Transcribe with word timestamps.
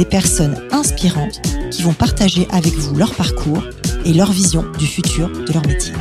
des 0.00 0.06
personnes 0.06 0.56
inspirantes 0.70 1.42
qui 1.70 1.82
vont 1.82 1.92
partager 1.92 2.48
avec 2.52 2.72
vous 2.72 2.96
leur 2.96 3.14
parcours 3.14 3.62
et 4.06 4.14
leur 4.14 4.32
vision 4.32 4.64
du 4.78 4.86
futur 4.86 5.28
de 5.28 5.52
leur 5.52 5.66
métier. 5.66 5.92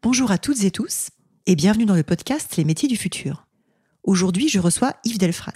Bonjour 0.00 0.30
à 0.30 0.38
toutes 0.38 0.64
et 0.64 0.70
tous 0.70 1.10
et 1.44 1.54
bienvenue 1.54 1.84
dans 1.84 1.96
le 1.96 2.02
podcast 2.02 2.56
Les 2.56 2.64
métiers 2.64 2.88
du 2.88 2.96
futur. 2.96 3.46
Aujourd'hui, 4.04 4.48
je 4.48 4.58
reçois 4.58 4.94
Yves 5.04 5.18
Delfrat. 5.18 5.52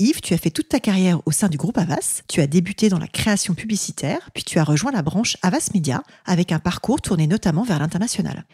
Yves, 0.00 0.22
tu 0.22 0.34
as 0.34 0.38
fait 0.38 0.50
toute 0.50 0.68
ta 0.68 0.80
carrière 0.80 1.20
au 1.24 1.30
sein 1.30 1.48
du 1.48 1.56
groupe 1.56 1.78
Avas. 1.78 2.22
Tu 2.26 2.40
as 2.40 2.48
débuté 2.48 2.88
dans 2.88 2.98
la 2.98 3.06
création 3.06 3.54
publicitaire, 3.54 4.28
puis 4.34 4.42
tu 4.42 4.58
as 4.58 4.64
rejoint 4.64 4.90
la 4.90 5.02
branche 5.02 5.36
Avas 5.42 5.70
Media 5.72 6.02
avec 6.24 6.50
un 6.50 6.58
parcours 6.58 7.00
tourné 7.00 7.28
notamment 7.28 7.62
vers 7.62 7.78
l'international. 7.78 8.44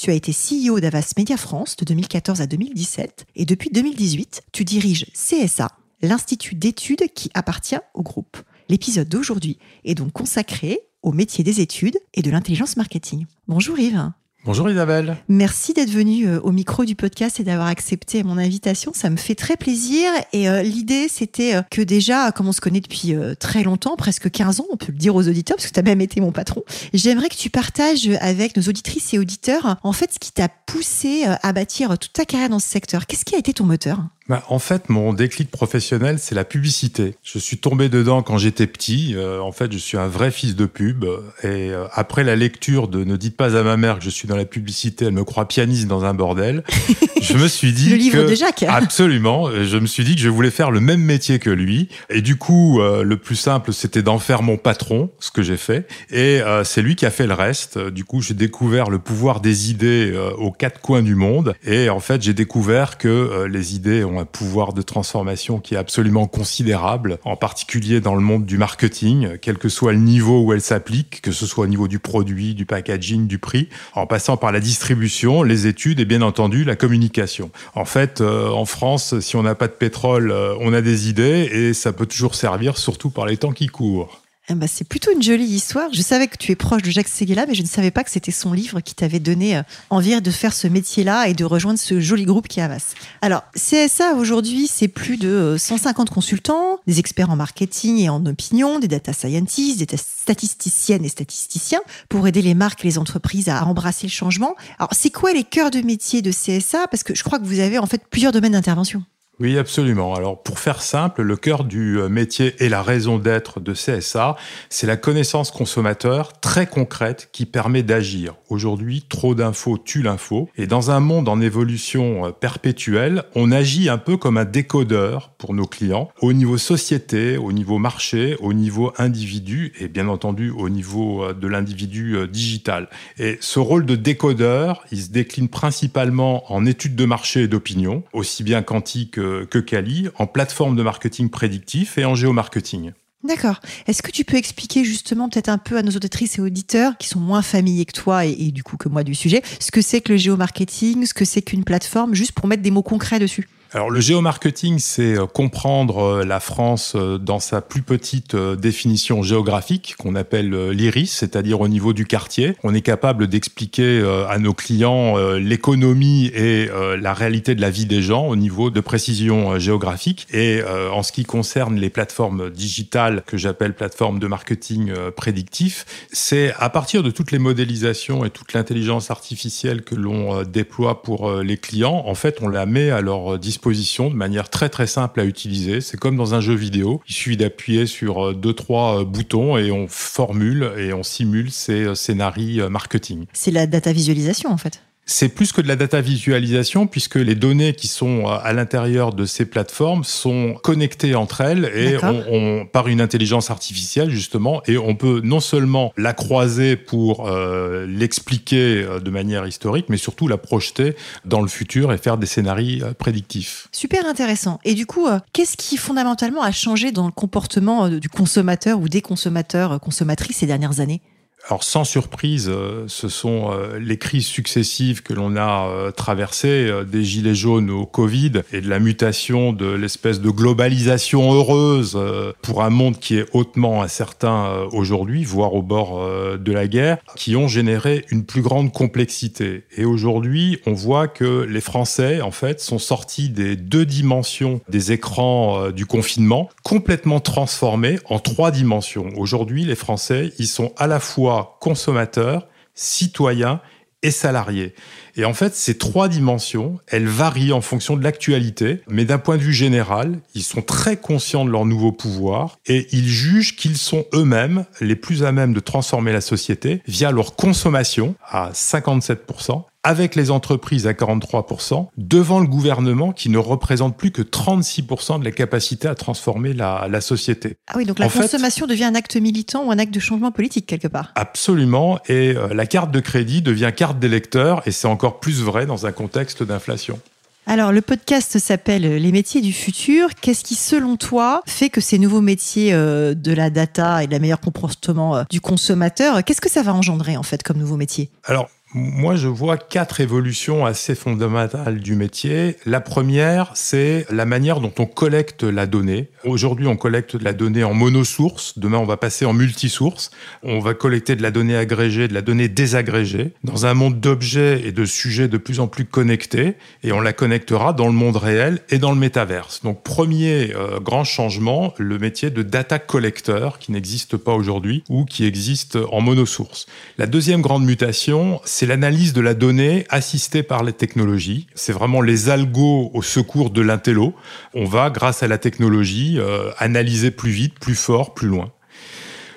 Tu 0.00 0.08
as 0.08 0.14
été 0.14 0.32
CEO 0.32 0.80
d'Avas 0.80 1.12
Media 1.18 1.36
France 1.36 1.76
de 1.76 1.84
2014 1.84 2.40
à 2.40 2.46
2017 2.46 3.26
et 3.36 3.44
depuis 3.44 3.68
2018, 3.68 4.44
tu 4.50 4.64
diriges 4.64 5.04
CSA, 5.12 5.68
l'institut 6.00 6.54
d'études 6.54 7.12
qui 7.14 7.30
appartient 7.34 7.76
au 7.92 8.02
groupe. 8.02 8.38
L'épisode 8.70 9.10
d'aujourd'hui 9.10 9.58
est 9.84 9.94
donc 9.94 10.12
consacré 10.12 10.80
au 11.02 11.12
métier 11.12 11.44
des 11.44 11.60
études 11.60 11.98
et 12.14 12.22
de 12.22 12.30
l'intelligence 12.30 12.78
marketing. 12.78 13.26
Bonjour 13.46 13.78
Yves. 13.78 14.10
Bonjour 14.42 14.70
Isabelle. 14.70 15.18
Merci 15.28 15.74
d'être 15.74 15.90
venu 15.90 16.26
euh, 16.26 16.40
au 16.40 16.50
micro 16.50 16.86
du 16.86 16.96
podcast 16.96 17.40
et 17.40 17.44
d'avoir 17.44 17.68
accepté 17.68 18.22
mon 18.22 18.38
invitation. 18.38 18.92
Ça 18.94 19.10
me 19.10 19.18
fait 19.18 19.34
très 19.34 19.58
plaisir. 19.58 20.10
Et 20.32 20.48
euh, 20.48 20.62
l'idée, 20.62 21.08
c'était 21.10 21.56
euh, 21.56 21.62
que 21.70 21.82
déjà, 21.82 22.32
comme 22.32 22.48
on 22.48 22.52
se 22.52 22.62
connaît 22.62 22.80
depuis 22.80 23.14
très 23.38 23.62
longtemps, 23.62 23.96
presque 23.96 24.30
15 24.30 24.60
ans, 24.60 24.66
on 24.72 24.78
peut 24.78 24.92
le 24.92 24.98
dire 24.98 25.14
aux 25.14 25.28
auditeurs, 25.28 25.58
parce 25.58 25.66
que 25.66 25.74
tu 25.74 25.78
as 25.78 25.82
même 25.82 26.00
été 26.00 26.22
mon 26.22 26.32
patron, 26.32 26.62
j'aimerais 26.94 27.28
que 27.28 27.36
tu 27.36 27.50
partages 27.50 28.08
avec 28.20 28.56
nos 28.56 28.62
auditrices 28.62 29.12
et 29.12 29.18
auditeurs, 29.18 29.76
en 29.82 29.92
fait, 29.92 30.14
ce 30.14 30.18
qui 30.18 30.32
t'a 30.32 30.48
poussé 30.48 31.24
à 31.24 31.52
bâtir 31.52 31.98
toute 31.98 32.12
ta 32.14 32.24
carrière 32.24 32.48
dans 32.48 32.58
ce 32.58 32.68
secteur. 32.68 33.06
Qu'est-ce 33.06 33.24
qui 33.24 33.34
a 33.34 33.38
été 33.38 33.52
ton 33.52 33.64
moteur? 33.64 33.98
Bah, 34.30 34.44
en 34.46 34.60
fait, 34.60 34.88
mon 34.88 35.12
déclic 35.12 35.50
professionnel, 35.50 36.20
c'est 36.20 36.36
la 36.36 36.44
publicité. 36.44 37.16
Je 37.24 37.40
suis 37.40 37.58
tombé 37.58 37.88
dedans 37.88 38.22
quand 38.22 38.38
j'étais 38.38 38.68
petit. 38.68 39.14
Euh, 39.16 39.40
en 39.40 39.50
fait, 39.50 39.72
je 39.72 39.76
suis 39.76 39.98
un 39.98 40.06
vrai 40.06 40.30
fils 40.30 40.54
de 40.54 40.66
pub. 40.66 41.04
Et 41.42 41.72
euh, 41.72 41.86
après 41.94 42.22
la 42.22 42.36
lecture 42.36 42.86
de 42.86 43.02
Ne 43.02 43.16
dites 43.16 43.36
pas 43.36 43.56
à 43.56 43.64
ma 43.64 43.76
mère 43.76 43.98
que 43.98 44.04
je 44.04 44.10
suis 44.10 44.28
dans 44.28 44.36
la 44.36 44.44
publicité, 44.44 45.06
elle 45.06 45.14
me 45.14 45.24
croit 45.24 45.48
pianiste 45.48 45.88
dans 45.88 46.04
un 46.04 46.14
bordel. 46.14 46.62
je 47.20 47.36
me 47.36 47.48
suis 47.48 47.72
dit 47.72 47.90
le 47.90 47.96
livre 47.96 48.22
de 48.22 48.36
Jacques. 48.36 48.62
Absolument. 48.68 49.50
Je 49.50 49.76
me 49.78 49.86
suis 49.86 50.04
dit 50.04 50.14
que 50.14 50.20
je 50.20 50.28
voulais 50.28 50.52
faire 50.52 50.70
le 50.70 50.78
même 50.78 51.02
métier 51.02 51.40
que 51.40 51.50
lui. 51.50 51.88
Et 52.08 52.22
du 52.22 52.36
coup, 52.36 52.80
euh, 52.80 53.02
le 53.02 53.16
plus 53.16 53.34
simple, 53.34 53.72
c'était 53.72 54.02
d'en 54.02 54.20
faire 54.20 54.44
mon 54.44 54.58
patron, 54.58 55.10
ce 55.18 55.32
que 55.32 55.42
j'ai 55.42 55.56
fait. 55.56 55.88
Et 56.12 56.38
c'est 56.62 56.82
lui 56.82 56.94
qui 56.94 57.04
a 57.04 57.10
fait 57.10 57.26
le 57.26 57.34
reste. 57.34 57.78
Du 57.78 58.04
coup, 58.04 58.22
j'ai 58.22 58.34
découvert 58.34 58.90
le 58.90 59.00
pouvoir 59.00 59.40
des 59.40 59.72
idées 59.72 60.16
aux 60.38 60.52
quatre 60.52 60.80
coins 60.80 61.02
du 61.02 61.16
monde. 61.16 61.54
Et 61.64 61.90
en 61.90 61.98
fait, 61.98 62.22
j'ai 62.22 62.34
découvert 62.34 62.96
que 62.96 63.46
les 63.50 63.74
idées 63.74 64.04
ont 64.04 64.19
un 64.20 64.24
pouvoir 64.24 64.72
de 64.72 64.82
transformation 64.82 65.58
qui 65.58 65.74
est 65.74 65.78
absolument 65.78 66.26
considérable, 66.26 67.18
en 67.24 67.36
particulier 67.36 68.00
dans 68.00 68.14
le 68.14 68.20
monde 68.20 68.44
du 68.44 68.58
marketing, 68.58 69.38
quel 69.40 69.58
que 69.58 69.68
soit 69.68 69.92
le 69.92 69.98
niveau 69.98 70.42
où 70.42 70.52
elle 70.52 70.60
s'applique, 70.60 71.22
que 71.22 71.32
ce 71.32 71.46
soit 71.46 71.64
au 71.64 71.68
niveau 71.68 71.88
du 71.88 71.98
produit, 71.98 72.54
du 72.54 72.66
packaging, 72.66 73.26
du 73.26 73.38
prix, 73.38 73.68
en 73.94 74.06
passant 74.06 74.36
par 74.36 74.52
la 74.52 74.60
distribution, 74.60 75.42
les 75.42 75.66
études 75.66 76.00
et 76.00 76.04
bien 76.04 76.22
entendu 76.22 76.64
la 76.64 76.76
communication. 76.76 77.50
En 77.74 77.84
fait, 77.84 78.20
euh, 78.20 78.50
en 78.50 78.64
France, 78.64 79.18
si 79.20 79.36
on 79.36 79.42
n'a 79.42 79.54
pas 79.54 79.68
de 79.68 79.72
pétrole, 79.72 80.30
euh, 80.30 80.54
on 80.60 80.72
a 80.72 80.80
des 80.80 81.08
idées 81.08 81.48
et 81.52 81.74
ça 81.74 81.92
peut 81.92 82.06
toujours 82.06 82.34
servir, 82.34 82.78
surtout 82.78 83.10
par 83.10 83.26
les 83.26 83.36
temps 83.36 83.52
qui 83.52 83.66
courent. 83.66 84.20
Eh 84.52 84.54
ben, 84.54 84.66
c'est 84.66 84.86
plutôt 84.86 85.12
une 85.12 85.22
jolie 85.22 85.44
histoire. 85.44 85.92
Je 85.92 86.02
savais 86.02 86.26
que 86.26 86.36
tu 86.36 86.50
es 86.50 86.56
proche 86.56 86.82
de 86.82 86.90
Jacques 86.90 87.06
Seguela, 87.06 87.46
mais 87.46 87.54
je 87.54 87.62
ne 87.62 87.68
savais 87.68 87.92
pas 87.92 88.02
que 88.02 88.10
c'était 88.10 88.32
son 88.32 88.52
livre 88.52 88.80
qui 88.80 88.96
t'avait 88.96 89.20
donné 89.20 89.56
euh, 89.56 89.62
envie 89.90 90.20
de 90.20 90.30
faire 90.32 90.52
ce 90.52 90.66
métier-là 90.66 91.28
et 91.28 91.34
de 91.34 91.44
rejoindre 91.44 91.78
ce 91.78 92.00
joli 92.00 92.24
groupe 92.24 92.48
qui 92.48 92.60
avance. 92.60 92.94
Alors, 93.22 93.44
CSA 93.54 94.14
aujourd'hui, 94.14 94.66
c'est 94.66 94.88
plus 94.88 95.18
de 95.18 95.54
150 95.56 96.10
euh, 96.10 96.12
consultants, 96.12 96.80
des 96.88 96.98
experts 96.98 97.30
en 97.30 97.36
marketing 97.36 97.98
et 97.98 98.08
en 98.08 98.26
opinion, 98.26 98.80
des 98.80 98.88
data 98.88 99.12
scientists, 99.12 99.78
des 99.78 99.96
statisticiennes 99.96 101.04
et 101.04 101.08
statisticiens 101.08 101.80
pour 102.08 102.26
aider 102.26 102.42
les 102.42 102.54
marques 102.54 102.84
et 102.84 102.88
les 102.88 102.98
entreprises 102.98 103.48
à 103.48 103.64
embrasser 103.64 104.08
le 104.08 104.12
changement. 104.12 104.56
Alors, 104.80 104.90
c'est 104.90 105.10
quoi 105.10 105.32
les 105.32 105.44
cœurs 105.44 105.70
de 105.70 105.80
métier 105.80 106.22
de 106.22 106.32
CSA 106.32 106.88
Parce 106.88 107.04
que 107.04 107.14
je 107.14 107.22
crois 107.22 107.38
que 107.38 107.44
vous 107.44 107.60
avez 107.60 107.78
en 107.78 107.86
fait 107.86 108.02
plusieurs 108.10 108.32
domaines 108.32 108.52
d'intervention. 108.52 109.04
Oui, 109.40 109.56
absolument. 109.56 110.14
Alors, 110.14 110.42
pour 110.42 110.58
faire 110.58 110.82
simple, 110.82 111.22
le 111.22 111.34
cœur 111.34 111.64
du 111.64 111.98
euh, 111.98 112.10
métier 112.10 112.54
et 112.58 112.68
la 112.68 112.82
raison 112.82 113.18
d'être 113.18 113.58
de 113.58 113.72
CSA, 113.72 114.36
c'est 114.68 114.86
la 114.86 114.98
connaissance 114.98 115.50
consommateur 115.50 116.38
très 116.40 116.66
concrète 116.66 117.30
qui 117.32 117.46
permet 117.46 117.82
d'agir. 117.82 118.34
Aujourd'hui, 118.50 119.02
trop 119.08 119.34
d'infos 119.34 119.78
tue 119.78 120.02
l'info. 120.02 120.50
Et 120.58 120.66
dans 120.66 120.90
un 120.90 121.00
monde 121.00 121.26
en 121.26 121.40
évolution 121.40 122.26
euh, 122.26 122.32
perpétuelle, 122.32 123.22
on 123.34 123.50
agit 123.50 123.88
un 123.88 123.96
peu 123.96 124.18
comme 124.18 124.36
un 124.36 124.44
décodeur 124.44 125.30
pour 125.38 125.54
nos 125.54 125.64
clients, 125.64 126.10
au 126.20 126.34
niveau 126.34 126.58
société, 126.58 127.38
au 127.38 127.52
niveau 127.52 127.78
marché, 127.78 128.36
au 128.40 128.52
niveau 128.52 128.92
individu 128.98 129.72
et 129.80 129.88
bien 129.88 130.08
entendu 130.08 130.50
au 130.50 130.68
niveau 130.68 131.24
euh, 131.24 131.32
de 131.32 131.48
l'individu 131.48 132.28
digital. 132.28 132.90
Et 133.18 133.38
ce 133.40 133.58
rôle 133.58 133.86
de 133.86 133.96
décodeur, 133.96 134.84
il 134.92 135.00
se 135.00 135.08
décline 135.08 135.48
principalement 135.48 136.52
en 136.52 136.66
études 136.66 136.94
de 136.94 137.06
marché 137.06 137.44
et 137.44 137.48
d'opinion, 137.48 138.02
aussi 138.12 138.44
bien 138.44 138.60
quantique 138.60 139.12
que 139.12 139.29
Kali 139.66 140.08
en 140.18 140.26
plateforme 140.26 140.76
de 140.76 140.82
marketing 140.82 141.30
prédictif 141.30 141.98
et 141.98 142.04
en 142.04 142.14
géomarketing. 142.14 142.92
D'accord. 143.22 143.60
Est-ce 143.86 144.02
que 144.02 144.10
tu 144.10 144.24
peux 144.24 144.36
expliquer 144.36 144.82
justement 144.82 145.28
peut-être 145.28 145.50
un 145.50 145.58
peu 145.58 145.76
à 145.76 145.82
nos 145.82 145.90
auditrices 145.90 146.38
et 146.38 146.40
auditeurs 146.40 146.96
qui 146.96 147.08
sont 147.08 147.20
moins 147.20 147.42
familiers 147.42 147.84
que 147.84 147.92
toi 147.92 148.24
et, 148.24 148.30
et 148.30 148.50
du 148.50 148.62
coup 148.62 148.78
que 148.78 148.88
moi 148.88 149.04
du 149.04 149.14
sujet, 149.14 149.42
ce 149.58 149.70
que 149.70 149.82
c'est 149.82 150.00
que 150.00 150.12
le 150.12 150.18
géomarketing, 150.18 151.04
ce 151.04 151.12
que 151.12 151.26
c'est 151.26 151.42
qu'une 151.42 151.64
plateforme, 151.64 152.14
juste 152.14 152.32
pour 152.32 152.46
mettre 152.46 152.62
des 152.62 152.70
mots 152.70 152.82
concrets 152.82 153.18
dessus? 153.18 153.46
Alors 153.72 153.90
le 153.90 154.00
géomarketing, 154.00 154.80
c'est 154.80 155.16
euh, 155.16 155.26
comprendre 155.26 155.98
euh, 155.98 156.24
la 156.24 156.40
France 156.40 156.94
euh, 156.96 157.18
dans 157.18 157.38
sa 157.38 157.60
plus 157.60 157.82
petite 157.82 158.34
définition 158.34 159.22
géographique 159.22 159.94
qu'on 159.96 160.16
appelle 160.16 160.70
l'iris, 160.70 161.12
c'est-à-dire 161.12 161.60
au 161.60 161.68
niveau 161.68 161.92
du 161.92 162.04
quartier. 162.04 162.56
On 162.64 162.74
est 162.74 162.80
capable 162.80 163.28
d'expliquer 163.28 164.02
à 164.28 164.38
nos 164.38 164.54
clients 164.54 165.16
l'économie 165.36 166.26
et 166.26 166.68
la 166.98 167.14
réalité 167.14 167.54
de 167.54 167.60
la 167.60 167.70
vie 167.70 167.86
des 167.86 168.02
gens 168.02 168.26
au 168.26 168.36
niveau 168.36 168.70
de 168.70 168.80
précision 168.80 169.58
géographique. 169.58 170.26
Et 170.32 170.62
en 170.92 171.02
ce 171.02 171.12
qui 171.12 171.24
concerne 171.24 171.76
les 171.76 171.90
plateformes 171.90 172.50
digitales 172.50 173.22
que 173.26 173.36
j'appelle 173.36 173.74
plateformes 173.74 174.18
de 174.18 174.26
marketing 174.26 174.92
prédictif, 175.16 175.86
c'est 176.12 176.52
à 176.58 176.70
partir 176.70 177.02
de 177.02 177.10
toutes 177.10 177.32
les 177.32 177.38
modélisations 177.38 178.24
et 178.24 178.30
toute 178.30 178.52
l'intelligence 178.52 179.10
artificielle 179.10 179.82
que 179.82 179.94
l'on 179.94 180.42
déploie 180.42 181.02
pour 181.02 181.30
les 181.42 181.56
clients, 181.56 182.04
en 182.06 182.14
fait, 182.14 182.38
on 182.40 182.48
la 182.48 182.66
met 182.66 182.90
à 182.90 183.00
leur 183.00 183.38
disposition 183.38 183.59
de 183.62 184.14
manière 184.14 184.48
très 184.48 184.68
très 184.68 184.86
simple 184.86 185.20
à 185.20 185.24
utiliser. 185.24 185.80
C'est 185.80 185.98
comme 185.98 186.16
dans 186.16 186.34
un 186.34 186.40
jeu 186.40 186.54
vidéo. 186.54 187.00
Il 187.08 187.14
suffit 187.14 187.36
d'appuyer 187.36 187.86
sur 187.86 188.28
euh, 188.28 188.34
deux 188.34 188.54
trois 188.54 189.00
euh, 189.00 189.04
boutons 189.04 189.56
et 189.56 189.70
on 189.70 189.86
formule 189.88 190.72
et 190.78 190.92
on 190.92 191.02
simule 191.02 191.50
ces 191.50 191.84
euh, 191.84 191.94
scénarios 191.94 192.68
marketing. 192.70 193.26
C'est 193.32 193.50
la 193.50 193.66
data 193.66 193.92
visualisation 193.92 194.50
en 194.50 194.56
fait. 194.56 194.82
C'est 195.12 195.28
plus 195.28 195.50
que 195.50 195.60
de 195.60 195.66
la 195.66 195.74
data 195.74 196.00
visualisation 196.00 196.86
puisque 196.86 197.16
les 197.16 197.34
données 197.34 197.74
qui 197.74 197.88
sont 197.88 198.28
euh, 198.28 198.38
à 198.44 198.52
l'intérieur 198.52 199.12
de 199.12 199.24
ces 199.24 199.44
plateformes 199.44 200.04
sont 200.04 200.54
connectées 200.62 201.16
entre 201.16 201.40
elles 201.40 201.64
et 201.64 201.96
on, 202.04 202.64
par 202.64 202.86
une 202.86 203.00
intelligence 203.00 203.50
artificielle 203.50 204.10
justement 204.10 204.62
et 204.68 204.78
on 204.78 204.94
peut 204.94 205.20
non 205.24 205.40
seulement 205.40 205.92
la 205.96 206.12
croiser 206.12 206.76
pour 206.76 207.28
euh, 207.28 207.86
l'expliquer 207.88 208.84
euh, 208.84 209.00
de 209.00 209.10
manière 209.10 209.44
historique 209.48 209.86
mais 209.88 209.96
surtout 209.96 210.28
la 210.28 210.38
projeter 210.38 210.94
dans 211.24 211.40
le 211.40 211.48
futur 211.48 211.92
et 211.92 211.98
faire 211.98 212.16
des 212.16 212.26
scénarios 212.26 212.86
prédictifs. 212.96 213.66
Super 213.72 214.06
intéressant. 214.06 214.60
Et 214.64 214.74
du 214.74 214.86
coup, 214.86 215.08
qu'est-ce 215.32 215.56
qui 215.56 215.76
fondamentalement 215.76 216.42
a 216.42 216.52
changé 216.52 216.92
dans 216.92 217.06
le 217.06 217.12
comportement 217.12 217.88
du 217.88 218.08
consommateur 218.08 218.78
ou 218.78 218.88
des 218.88 219.02
consommateurs 219.02 219.80
consommatrices 219.80 220.36
ces 220.36 220.46
dernières 220.46 220.78
années? 220.78 221.00
Alors 221.46 221.64
sans 221.64 221.84
surprise, 221.84 222.48
euh, 222.48 222.84
ce 222.86 223.08
sont 223.08 223.50
euh, 223.50 223.78
les 223.78 223.96
crises 223.96 224.26
successives 224.26 225.02
que 225.02 225.14
l'on 225.14 225.36
a 225.36 225.68
euh, 225.68 225.90
traversées, 225.90 226.70
des 226.86 227.02
gilets 227.02 227.34
jaunes 227.34 227.70
au 227.70 227.86
Covid 227.86 228.42
et 228.52 228.60
de 228.60 228.68
la 228.68 228.78
mutation 228.78 229.52
de 229.52 229.66
l'espèce 229.66 230.20
de 230.20 230.30
globalisation 230.30 231.32
heureuse 231.32 231.98
pour 232.42 232.62
un 232.62 232.70
monde 232.70 232.98
qui 232.98 233.16
est 233.16 233.26
hautement 233.32 233.82
incertain 233.82 234.66
aujourd'hui, 234.72 235.24
voire 235.24 235.54
au 235.54 235.62
bord 235.62 236.08
de 236.38 236.52
la 236.52 236.66
guerre, 236.66 236.98
qui 237.16 237.36
ont 237.36 237.48
généré 237.48 238.04
une 238.10 238.24
plus 238.24 238.42
grande 238.42 238.72
complexité. 238.72 239.64
Et 239.76 239.84
aujourd'hui, 239.84 240.60
on 240.66 240.72
voit 240.72 241.08
que 241.08 241.46
les 241.48 241.60
Français, 241.60 242.20
en 242.20 242.30
fait, 242.30 242.60
sont 242.60 242.78
sortis 242.78 243.28
des 243.28 243.56
deux 243.56 243.86
dimensions 243.86 244.60
des 244.68 244.92
écrans 244.92 245.70
du 245.70 245.86
confinement, 245.86 246.48
complètement 246.62 247.20
transformés 247.20 247.98
en 248.08 248.18
trois 248.18 248.50
dimensions. 248.50 249.08
Aujourd'hui, 249.16 249.64
les 249.64 249.76
Français, 249.76 250.32
ils 250.38 250.48
sont 250.48 250.72
à 250.76 250.86
la 250.86 251.00
fois 251.00 251.29
consommateur, 251.60 252.48
citoyen 252.74 253.60
et 254.02 254.10
salarié. 254.10 254.74
Et 255.16 255.24
en 255.24 255.34
fait, 255.34 255.54
ces 255.54 255.76
trois 255.76 256.08
dimensions, 256.08 256.78
elles 256.86 257.08
varient 257.08 257.52
en 257.52 257.60
fonction 257.60 257.96
de 257.96 258.02
l'actualité, 258.02 258.80
mais 258.88 259.04
d'un 259.04 259.18
point 259.18 259.36
de 259.36 259.42
vue 259.42 259.52
général, 259.52 260.20
ils 260.34 260.42
sont 260.42 260.62
très 260.62 260.96
conscients 260.96 261.44
de 261.44 261.50
leur 261.50 261.66
nouveau 261.66 261.92
pouvoir 261.92 262.56
et 262.66 262.86
ils 262.92 263.08
jugent 263.08 263.56
qu'ils 263.56 263.76
sont 263.76 264.06
eux-mêmes 264.14 264.64
les 264.80 264.96
plus 264.96 265.24
à 265.24 265.32
même 265.32 265.52
de 265.52 265.60
transformer 265.60 266.12
la 266.12 266.22
société 266.22 266.80
via 266.86 267.10
leur 267.10 267.36
consommation 267.36 268.14
à 268.26 268.52
57% 268.52 269.64
avec 269.82 270.14
les 270.14 270.30
entreprises 270.30 270.86
à 270.86 270.92
43%, 270.92 271.88
devant 271.96 272.40
le 272.40 272.46
gouvernement 272.46 273.12
qui 273.12 273.28
ne 273.30 273.38
représente 273.38 273.96
plus 273.96 274.10
que 274.10 274.22
36% 274.22 275.20
de 275.20 275.24
la 275.24 275.30
capacité 275.30 275.88
à 275.88 275.94
transformer 275.94 276.52
la, 276.52 276.86
la 276.90 277.00
société. 277.00 277.56
Ah 277.66 277.74
oui, 277.76 277.84
donc 277.84 277.98
la 277.98 278.08
consommation 278.08 278.66
devient 278.66 278.84
un 278.84 278.94
acte 278.94 279.16
militant 279.16 279.64
ou 279.64 279.70
un 279.70 279.78
acte 279.78 279.94
de 279.94 280.00
changement 280.00 280.32
politique 280.32 280.66
quelque 280.66 280.88
part. 280.88 281.12
Absolument, 281.14 281.98
et 282.08 282.34
euh, 282.36 282.52
la 282.52 282.66
carte 282.66 282.90
de 282.90 283.00
crédit 283.00 283.42
devient 283.42 283.72
carte 283.74 283.98
d'électeur, 283.98 284.62
et 284.66 284.72
c'est 284.72 284.88
encore 284.88 285.20
plus 285.20 285.42
vrai 285.42 285.66
dans 285.66 285.86
un 285.86 285.92
contexte 285.92 286.42
d'inflation. 286.42 287.00
Alors, 287.46 287.72
le 287.72 287.80
podcast 287.80 288.38
s'appelle 288.38 288.82
Les 288.82 289.12
métiers 289.12 289.40
du 289.40 289.52
futur. 289.52 290.10
Qu'est-ce 290.20 290.44
qui, 290.44 290.54
selon 290.54 290.96
toi, 290.96 291.42
fait 291.46 291.70
que 291.70 291.80
ces 291.80 291.98
nouveaux 291.98 292.20
métiers 292.20 292.72
euh, 292.72 293.14
de 293.14 293.32
la 293.32 293.50
data 293.50 294.04
et 294.04 294.06
de 294.06 294.12
la 294.12 294.18
meilleure 294.18 294.40
comportement 294.40 295.16
euh, 295.16 295.22
du 295.30 295.40
consommateur, 295.40 296.22
qu'est-ce 296.22 296.40
que 296.40 296.50
ça 296.50 296.62
va 296.62 296.74
engendrer, 296.74 297.16
en 297.16 297.22
fait, 297.22 297.42
comme 297.42 297.58
nouveaux 297.58 297.76
métiers 297.76 298.10
Alors, 298.24 298.50
moi, 298.72 299.16
je 299.16 299.26
vois 299.26 299.56
quatre 299.56 300.00
évolutions 300.00 300.64
assez 300.64 300.94
fondamentales 300.94 301.80
du 301.80 301.96
métier. 301.96 302.56
La 302.66 302.80
première, 302.80 303.50
c'est 303.54 304.06
la 304.10 304.26
manière 304.26 304.60
dont 304.60 304.72
on 304.78 304.86
collecte 304.86 305.42
la 305.42 305.66
donnée. 305.66 306.08
Aujourd'hui, 306.24 306.68
on 306.68 306.76
collecte 306.76 307.16
de 307.16 307.24
la 307.24 307.32
donnée 307.32 307.64
en 307.64 307.74
monosource. 307.74 308.58
Demain, 308.58 308.78
on 308.78 308.84
va 308.84 308.96
passer 308.96 309.24
en 309.24 309.32
multisource. 309.32 310.12
On 310.44 310.60
va 310.60 310.74
collecter 310.74 311.16
de 311.16 311.22
la 311.22 311.32
donnée 311.32 311.56
agrégée, 311.56 312.06
de 312.06 312.14
la 312.14 312.22
donnée 312.22 312.46
désagrégée, 312.48 313.32
dans 313.42 313.66
un 313.66 313.74
monde 313.74 313.98
d'objets 313.98 314.64
et 314.64 314.70
de 314.70 314.84
sujets 314.84 315.26
de 315.26 315.36
plus 315.36 315.58
en 315.58 315.66
plus 315.66 315.84
connectés. 315.84 316.54
Et 316.84 316.92
on 316.92 317.00
la 317.00 317.12
connectera 317.12 317.72
dans 317.72 317.86
le 317.86 317.92
monde 317.92 318.18
réel 318.18 318.60
et 318.68 318.78
dans 318.78 318.92
le 318.92 318.98
métaverse. 318.98 319.62
Donc, 319.64 319.82
premier 319.82 320.54
euh, 320.54 320.78
grand 320.78 321.02
changement, 321.02 321.74
le 321.78 321.98
métier 321.98 322.30
de 322.30 322.42
data 322.42 322.78
collector, 322.78 323.58
qui 323.58 323.72
n'existe 323.72 324.16
pas 324.16 324.34
aujourd'hui 324.34 324.84
ou 324.88 325.06
qui 325.06 325.24
existe 325.24 325.76
en 325.90 326.00
monosource. 326.00 326.66
La 326.98 327.06
deuxième 327.06 327.40
grande 327.40 327.64
mutation, 327.64 328.40
l'analyse 328.66 329.12
de 329.12 329.20
la 329.20 329.34
donnée 329.34 329.86
assistée 329.88 330.42
par 330.42 330.64
les 330.64 330.72
technologies. 330.72 331.46
C'est 331.54 331.72
vraiment 331.72 332.00
les 332.02 332.28
algos 332.28 332.90
au 332.94 333.02
secours 333.02 333.50
de 333.50 333.60
l'intello. 333.60 334.14
On 334.54 334.64
va, 334.64 334.90
grâce 334.90 335.22
à 335.22 335.28
la 335.28 335.38
technologie, 335.38 336.18
euh, 336.18 336.50
analyser 336.58 337.10
plus 337.10 337.30
vite, 337.30 337.58
plus 337.58 337.74
fort, 337.74 338.14
plus 338.14 338.28
loin. 338.28 338.52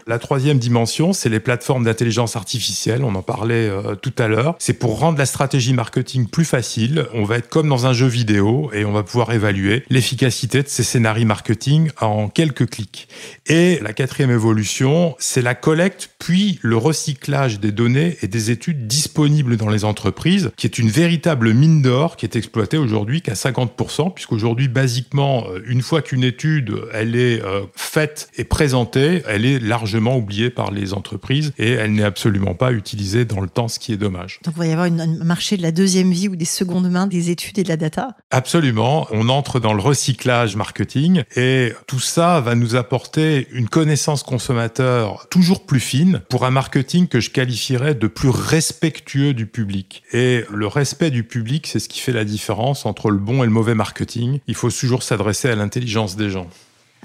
La 0.06 0.20
troisième 0.20 0.60
dimension, 0.60 1.14
c'est 1.14 1.30
les 1.30 1.40
plateformes 1.40 1.86
d'intelligence 1.86 2.36
artificielle. 2.36 3.06
On 3.06 3.16
en 3.16 3.22
parlait 3.22 3.70
euh, 3.70 3.96
tout 3.96 4.12
à 4.18 4.28
l'heure. 4.28 4.56
C'est 4.60 4.74
pour 4.74 5.00
rendre 5.00 5.18
la 5.18 5.26
stratégie 5.26 5.72
marketing 5.72 6.28
plus 6.28 6.44
facile. 6.44 7.06
On 7.14 7.24
va 7.24 7.38
être 7.38 7.48
comme 7.48 7.70
dans 7.70 7.86
un 7.86 7.94
jeu 7.94 8.08
vidéo 8.08 8.70
et 8.74 8.84
on 8.84 8.92
va 8.92 9.04
pouvoir 9.04 9.32
évaluer 9.32 9.86
l'efficacité 9.90 10.62
de 10.62 10.68
ces 10.68 10.84
scénarios 10.84 11.26
marketing 11.26 11.90
en 12.02 12.28
quelques 12.28 12.70
clics. 12.70 13.08
Et 13.48 13.80
la 13.82 13.94
quatrième 13.94 14.32
évolution, 14.32 15.16
c'est 15.20 15.42
la 15.42 15.56
collecte 15.56 16.10
puis 16.20 16.60
le 16.62 16.76
recyclage 16.76 17.62
des 17.62 17.72
données 17.72 18.18
et 18.22 18.28
des 18.28 18.52
études 18.52 18.88
disponibles 18.88 19.56
dans 19.56 19.70
les 19.70 19.86
entreprises, 19.86 20.52
qui 20.58 20.68
est 20.68 20.80
une 20.80 20.90
véritable 20.90 21.54
mine 21.54 21.82
d'or 21.82 22.18
qui 22.18 22.26
est 22.26 22.36
exploitée 22.36 22.78
aujourd'hui 22.78 23.22
qu'à 23.22 23.34
50%, 23.34 24.14
puisqu'aujourd'hui, 24.14 24.68
basiquement, 24.68 25.46
euh, 25.48 25.62
une 25.66 25.82
fois 25.82 26.02
qu'une 26.02 26.24
étude, 26.24 26.76
elle 26.94 27.16
est 27.16 27.42
euh, 27.42 27.62
faite 27.76 28.30
et 28.38 28.44
présentée, 28.44 29.24
elle 29.28 29.46
est 29.46 29.60
largement 29.60 29.93
oubliée 30.00 30.50
par 30.50 30.72
les 30.72 30.94
entreprises 30.94 31.54
et 31.58 31.72
elle 31.72 31.94
n'est 31.94 32.04
absolument 32.04 32.54
pas 32.54 32.72
utilisée 32.72 33.26
dans 33.26 33.42
le 33.42 33.50
temps, 33.50 33.68
ce 33.68 33.80
qui 33.80 33.94
est 33.94 33.98
dommage. 33.98 34.40
Donc 34.44 34.56
il 34.58 34.60
va 34.60 34.68
y 34.68 34.72
avoir 34.72 34.88
un 34.88 35.24
marché 35.24 35.58
de 35.58 35.62
la 35.62 35.72
deuxième 35.72 36.12
vie 36.12 36.28
ou 36.28 36.36
des 36.36 36.46
secondes 36.46 36.90
mains 36.90 37.08
des 37.08 37.30
études 37.30 37.60
et 37.60 37.64
de 37.64 37.70
la 37.70 37.78
data 37.78 38.16
Absolument. 38.32 39.08
On 39.12 39.30
entre 39.30 39.60
dans 39.60 39.74
le 39.74 39.82
recyclage 39.82 40.56
marketing 40.56 41.24
et 41.36 41.74
tout 41.88 42.00
ça 42.00 42.42
va 42.42 42.56
nous 42.56 42.76
apporter 42.76 43.48
une 43.52 43.70
connaissance 43.70 44.24
consommateur 44.24 45.28
toujours 45.30 45.66
plus 45.66 45.80
fine 45.80 46.22
pour 46.30 46.46
un 46.46 46.52
marketing 46.52 47.08
que 47.08 47.20
je 47.20 47.30
qualifierais 47.30 47.96
de 47.96 48.08
plus 48.08 48.30
respectueux 48.30 49.34
du 49.34 49.46
public. 49.46 50.04
Et 50.14 50.46
le 50.52 50.68
respect 50.68 51.12
du 51.12 51.24
public, 51.24 51.68
c'est 51.68 51.80
ce 51.80 51.90
qui 51.90 52.00
fait 52.00 52.12
la 52.12 52.26
différence 52.26 52.86
entre 52.86 53.10
le 53.10 53.18
bon 53.18 53.44
et 53.44 53.46
le 53.46 53.52
mauvais 53.52 53.76
marketing. 53.76 54.40
Il 54.48 54.56
faut 54.56 54.72
toujours 54.72 55.04
s'adresser 55.04 55.50
à 55.50 55.56
l'intelligence 55.56 56.16
des 56.16 56.30
gens. 56.30 56.48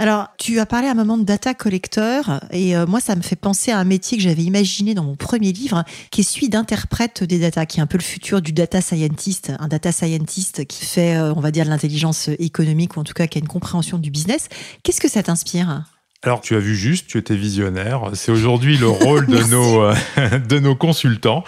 Alors, 0.00 0.28
tu 0.38 0.60
as 0.60 0.66
parlé 0.66 0.86
à 0.86 0.92
un 0.92 0.94
moment 0.94 1.18
de 1.18 1.24
data 1.24 1.54
collector, 1.54 2.38
et 2.52 2.76
euh, 2.76 2.86
moi, 2.86 3.00
ça 3.00 3.16
me 3.16 3.20
fait 3.20 3.34
penser 3.34 3.72
à 3.72 3.78
un 3.78 3.84
métier 3.84 4.16
que 4.16 4.22
j'avais 4.22 4.44
imaginé 4.44 4.94
dans 4.94 5.02
mon 5.02 5.16
premier 5.16 5.50
livre, 5.50 5.82
qui 6.12 6.20
est 6.20 6.24
celui 6.24 6.48
d'interprète 6.48 7.24
des 7.24 7.40
data, 7.40 7.66
qui 7.66 7.80
est 7.80 7.82
un 7.82 7.88
peu 7.88 7.98
le 7.98 8.04
futur 8.04 8.40
du 8.40 8.52
data 8.52 8.80
scientist, 8.80 9.52
un 9.58 9.66
data 9.66 9.90
scientist 9.90 10.64
qui 10.66 10.84
fait, 10.84 11.16
euh, 11.16 11.34
on 11.34 11.40
va 11.40 11.50
dire, 11.50 11.64
de 11.64 11.70
l'intelligence 11.70 12.30
économique, 12.38 12.96
ou 12.96 13.00
en 13.00 13.04
tout 13.04 13.12
cas 13.12 13.26
qui 13.26 13.38
a 13.38 13.40
une 13.40 13.48
compréhension 13.48 13.98
du 13.98 14.12
business. 14.12 14.48
Qu'est-ce 14.84 15.00
que 15.00 15.08
ça 15.08 15.24
t'inspire? 15.24 15.82
Alors, 16.22 16.42
tu 16.42 16.54
as 16.54 16.60
vu 16.60 16.76
juste, 16.76 17.08
tu 17.08 17.18
étais 17.18 17.36
visionnaire. 17.36 18.10
C'est 18.14 18.30
aujourd'hui 18.30 18.76
le 18.76 18.88
rôle 18.88 19.26
de 19.26 19.42
nos, 19.50 19.82
euh, 19.82 19.94
de 20.48 20.60
nos 20.60 20.76
consultants. 20.76 21.42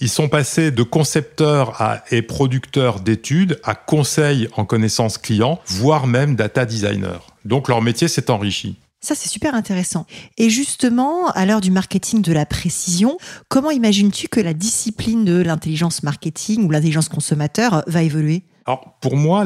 Ils 0.00 0.08
sont 0.08 0.28
passés 0.28 0.70
de 0.70 0.84
concepteurs 0.84 1.82
à, 1.82 2.04
et 2.12 2.22
producteurs 2.22 3.00
d'études 3.00 3.60
à 3.64 3.74
conseils 3.74 4.48
en 4.56 4.64
connaissance 4.64 5.18
client, 5.18 5.60
voire 5.66 6.06
même 6.06 6.36
data 6.36 6.64
designer. 6.64 7.35
Donc, 7.46 7.68
leur 7.68 7.80
métier 7.80 8.08
s'est 8.08 8.30
enrichi. 8.30 8.76
Ça, 9.00 9.14
c'est 9.14 9.28
super 9.28 9.54
intéressant. 9.54 10.06
Et 10.36 10.50
justement, 10.50 11.28
à 11.28 11.46
l'heure 11.46 11.60
du 11.60 11.70
marketing 11.70 12.22
de 12.22 12.32
la 12.32 12.46
précision, 12.46 13.18
comment 13.48 13.70
imagines-tu 13.70 14.28
que 14.28 14.40
la 14.40 14.54
discipline 14.54 15.24
de 15.24 15.40
l'intelligence 15.42 16.02
marketing 16.02 16.64
ou 16.64 16.70
l'intelligence 16.70 17.08
consommateur 17.08 17.84
va 17.86 18.02
évoluer? 18.02 18.42
Alors 18.66 18.96
pour 19.00 19.16
moi, 19.16 19.44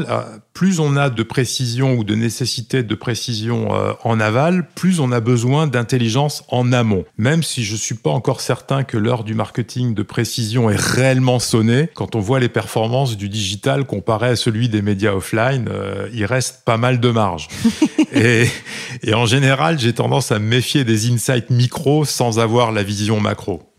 plus 0.55 0.81
on 0.81 0.96
a 0.96 1.11
de 1.11 1.22
précision 1.22 1.94
ou 1.94 2.05
de 2.05 2.14
nécessité 2.14 2.82
de 2.82 2.94
précision 2.94 3.75
euh, 3.75 3.93
en 4.02 4.19
aval, 4.19 4.67
plus 4.75 5.00
on 5.00 5.12
a 5.12 5.20
besoin 5.20 5.67
d'intelligence 5.67 6.43
en 6.49 6.72
amont. 6.72 7.05
Même 7.19 7.43
si 7.43 7.62
je 7.64 7.76
suis 7.76 7.94
pas 7.94 8.11
encore 8.11 8.40
certain 8.40 8.82
que 8.82 8.96
l'heure 8.96 9.25
du 9.25 9.34
marketing 9.34 9.94
de 9.94 10.02
précision 10.02 10.70
est 10.70 10.81
réellement 10.81 11.38
sonnée, 11.38 11.90
quand 11.94 12.17
on 12.17 12.20
voit 12.20 12.40
les 12.40 12.49
performances 12.49 13.19
du 13.19 13.28
digital 13.28 13.84
comparé 13.84 14.28
à 14.28 14.37
celui 14.37 14.70
des 14.70 14.81
médias 14.81 15.12
offline, 15.12 15.69
euh, 15.70 16.08
il 16.14 16.25
reste 16.25 16.65
pas 16.65 16.79
mal 16.79 16.98
de 16.98 17.10
marge. 17.10 17.48
et, 18.15 18.46
et 19.03 19.15
en 19.15 19.27
général, 19.27 19.79
j'ai 19.79 19.93
tendance 19.93 20.32
à 20.32 20.39
me 20.39 20.46
méfier 20.46 20.84
des 20.84 21.10
insights 21.10 21.50
micro 21.50 22.06
sans 22.06 22.39
avoir 22.39 22.72
la 22.72 22.82
vision 22.82 23.20
macro. 23.20 23.69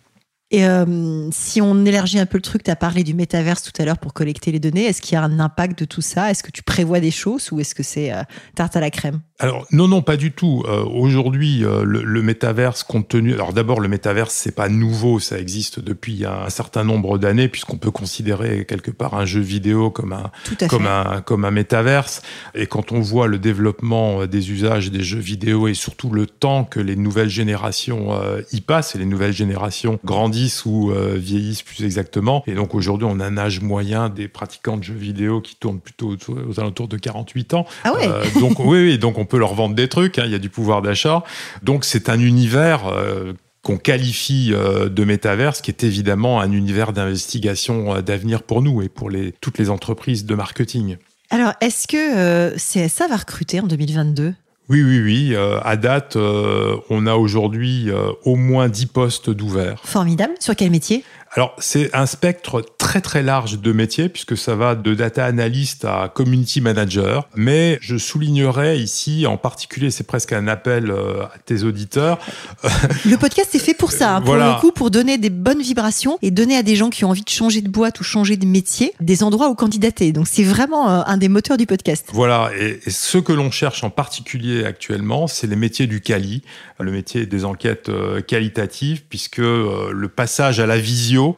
Et 0.53 0.65
euh, 0.65 1.29
si 1.31 1.61
on 1.61 1.85
élargit 1.85 2.19
un 2.19 2.25
peu 2.25 2.37
le 2.37 2.41
truc, 2.41 2.63
tu 2.63 2.71
as 2.71 2.75
parlé 2.75 3.05
du 3.05 3.13
métaverse 3.13 3.63
tout 3.63 3.81
à 3.81 3.85
l'heure 3.85 3.97
pour 3.97 4.13
collecter 4.13 4.51
les 4.51 4.59
données. 4.59 4.83
Est-ce 4.83 5.01
qu'il 5.01 5.13
y 5.13 5.15
a 5.15 5.23
un 5.23 5.39
impact 5.39 5.79
de 5.79 5.85
tout 5.85 6.01
ça? 6.01 6.29
Est-ce 6.29 6.43
que 6.43 6.51
tu 6.51 6.61
prévois 6.61 6.99
des 6.99 7.09
choses 7.09 7.53
ou 7.53 7.61
est-ce 7.61 7.73
que 7.73 7.83
c'est 7.83 8.11
euh, 8.11 8.21
tarte 8.53 8.75
à 8.75 8.81
la 8.81 8.89
crème? 8.89 9.21
Alors 9.39 9.65
non, 9.71 9.87
non, 9.87 10.01
pas 10.01 10.17
du 10.17 10.33
tout. 10.33 10.63
Euh, 10.67 10.83
aujourd'hui, 10.83 11.59
le, 11.59 12.03
le, 12.03 12.21
métaverse, 12.21 12.83
compte 12.83 13.07
tenu... 13.07 13.33
Alors 13.33 13.53
d'abord, 13.53 13.79
le 13.79 13.87
métaverse, 13.87 14.33
c'est 14.33 14.53
pas 14.53 14.67
nouveau, 14.67 15.19
ça 15.19 15.39
existe 15.39 15.79
depuis 15.79 16.25
un, 16.25 16.49
certain 16.49 16.83
nombre 16.83 17.17
d'années, 17.17 17.47
puisqu'on 17.47 17.77
peut 17.77 17.89
considérer 17.89 18.65
quelque 18.65 18.91
part 18.91 19.15
un 19.15 19.25
jeu 19.25 19.39
vidéo 19.39 19.89
comme 19.89 20.11
un, 20.11 20.31
comme 20.67 20.85
un, 20.85 21.21
comme 21.21 21.45
un 21.45 21.51
métaverse. 21.51 22.21
Et 22.55 22.67
quand 22.67 22.91
on 22.91 22.99
voit 22.99 23.27
le 23.27 23.39
développement 23.39 24.27
des 24.27 24.51
usages 24.51 24.91
des 24.91 25.01
jeux 25.01 25.17
vidéo 25.17 25.69
et 25.69 25.73
surtout 25.73 26.11
le 26.11 26.27
temps 26.27 26.65
que 26.65 26.81
les 26.81 26.97
nouvelles 26.97 27.29
générations 27.29 28.09
y 28.51 28.59
passent, 28.61 28.95
et 28.95 28.99
les 28.99 29.05
nouvelles 29.05 29.33
générations 29.33 29.97
grandissent 30.03 30.40
ou 30.65 30.91
vieillissent 31.15 31.63
plus 31.63 31.83
exactement. 31.83 32.43
Et 32.47 32.53
donc 32.53 32.75
aujourd'hui, 32.75 33.07
on 33.09 33.19
a 33.19 33.25
un 33.25 33.37
âge 33.37 33.61
moyen 33.61 34.09
des 34.09 34.27
pratiquants 34.27 34.77
de 34.77 34.83
jeux 34.83 34.93
vidéo 34.93 35.41
qui 35.41 35.55
tournent 35.55 35.79
plutôt 35.79 36.15
aux, 36.27 36.59
alentours 36.59 36.87
de 36.87 36.97
48 36.97 37.53
ans. 37.53 37.65
Ah 37.83 37.93
ouais. 37.93 38.07
donc 38.39 38.59
oui, 38.59 38.83
oui, 38.83 38.97
donc 38.97 39.17
on 39.17 39.25
peut 39.25 39.37
leur 39.37 39.53
vendre 39.53 39.75
des 39.75 39.87
trucs, 39.87 40.19
hein, 40.19 40.23
il 40.25 40.31
y 40.31 40.35
a 40.35 40.39
du 40.39 40.49
pouvoir 40.49 40.81
d'achat. 40.81 41.23
Donc 41.63 41.85
c'est 41.85 42.09
un 42.09 42.19
univers 42.19 42.87
euh, 42.87 43.33
qu'on 43.63 43.77
qualifie 43.77 44.51
euh, 44.53 44.89
de 44.89 45.03
métaverse, 45.03 45.61
qui 45.61 45.71
est 45.71 45.83
évidemment 45.83 46.39
un 46.39 46.51
univers 46.51 46.93
d'investigation 46.93 47.95
euh, 47.95 48.01
d'avenir 48.01 48.43
pour 48.43 48.61
nous 48.61 48.81
et 48.81 48.89
pour 48.89 49.09
les, 49.09 49.33
toutes 49.41 49.57
les 49.57 49.69
entreprises 49.69 50.25
de 50.25 50.35
marketing. 50.35 50.97
Alors, 51.29 51.53
est-ce 51.61 51.87
que 51.87 52.55
CSA 52.57 53.07
va 53.07 53.17
recruter 53.17 53.59
en 53.59 53.67
2022 53.67 54.33
Oui, 54.69 54.83
oui, 54.83 55.01
oui. 55.01 55.31
Euh, 55.33 55.59
à 55.63 55.75
date, 55.75 56.15
euh, 56.15 56.77
on 56.89 57.05
a 57.05 57.15
aujourd'hui 57.15 57.89
euh, 57.89 58.11
au 58.23 58.35
moins 58.35 58.69
10 58.69 58.85
postes 58.87 59.29
d'ouverts. 59.29 59.81
Formidable. 59.83 60.33
Sur 60.39 60.55
quel 60.55 60.71
métier? 60.71 61.03
Alors, 61.33 61.55
c'est 61.59 61.95
un 61.95 62.07
spectre 62.07 62.61
très 62.77 62.99
très 62.99 63.23
large 63.23 63.59
de 63.59 63.71
métiers 63.71 64.09
puisque 64.09 64.35
ça 64.35 64.55
va 64.55 64.75
de 64.75 64.93
data 64.93 65.23
analyst 65.23 65.85
à 65.85 66.11
community 66.13 66.59
manager. 66.59 67.29
Mais 67.35 67.77
je 67.81 67.95
soulignerai 67.95 68.79
ici, 68.79 69.25
en 69.25 69.37
particulier, 69.37 69.91
c'est 69.91 70.03
presque 70.03 70.33
un 70.33 70.49
appel 70.49 70.91
euh, 70.91 71.23
à 71.23 71.37
tes 71.45 71.63
auditeurs. 71.63 72.19
Le 73.05 73.15
podcast 73.15 73.55
est 73.55 73.59
fait 73.59 73.73
pour 73.73 73.93
ça, 73.93 74.17
hein, 74.17 74.21
pour 74.21 74.35
le 74.35 74.59
coup, 74.59 74.73
pour 74.73 74.91
donner 74.91 75.17
des 75.17 75.29
bonnes 75.29 75.61
vibrations 75.61 76.19
et 76.21 76.31
donner 76.31 76.57
à 76.57 76.63
des 76.63 76.75
gens 76.75 76.89
qui 76.89 77.05
ont 77.05 77.09
envie 77.11 77.23
de 77.23 77.29
changer 77.29 77.61
de 77.61 77.69
boîte 77.69 78.01
ou 78.01 78.03
changer 78.03 78.35
de 78.35 78.45
métier 78.45 78.93
des 78.99 79.23
endroits 79.23 79.49
où 79.49 79.55
candidater. 79.55 80.11
Donc, 80.11 80.27
c'est 80.27 80.43
vraiment 80.43 80.89
euh, 80.89 81.01
un 81.05 81.15
des 81.15 81.29
moteurs 81.29 81.55
du 81.55 81.65
podcast. 81.65 82.09
Voilà. 82.11 82.51
Et, 82.59 82.81
ce 82.89 83.17
que 83.17 83.31
l'on 83.31 83.51
cherche 83.51 83.85
en 83.85 83.89
particulier 83.89 84.65
actuellement, 84.65 85.27
c'est 85.27 85.47
les 85.47 85.55
métiers 85.55 85.87
du 85.87 86.01
quali, 86.01 86.41
le 86.77 86.91
métier 86.91 87.25
des 87.25 87.45
enquêtes 87.45 87.87
euh, 87.87 88.19
qualitatives, 88.19 89.03
puisque 89.07 89.37
le 89.37 90.07
passage 90.13 90.59
à 90.59 90.65
la 90.65 90.77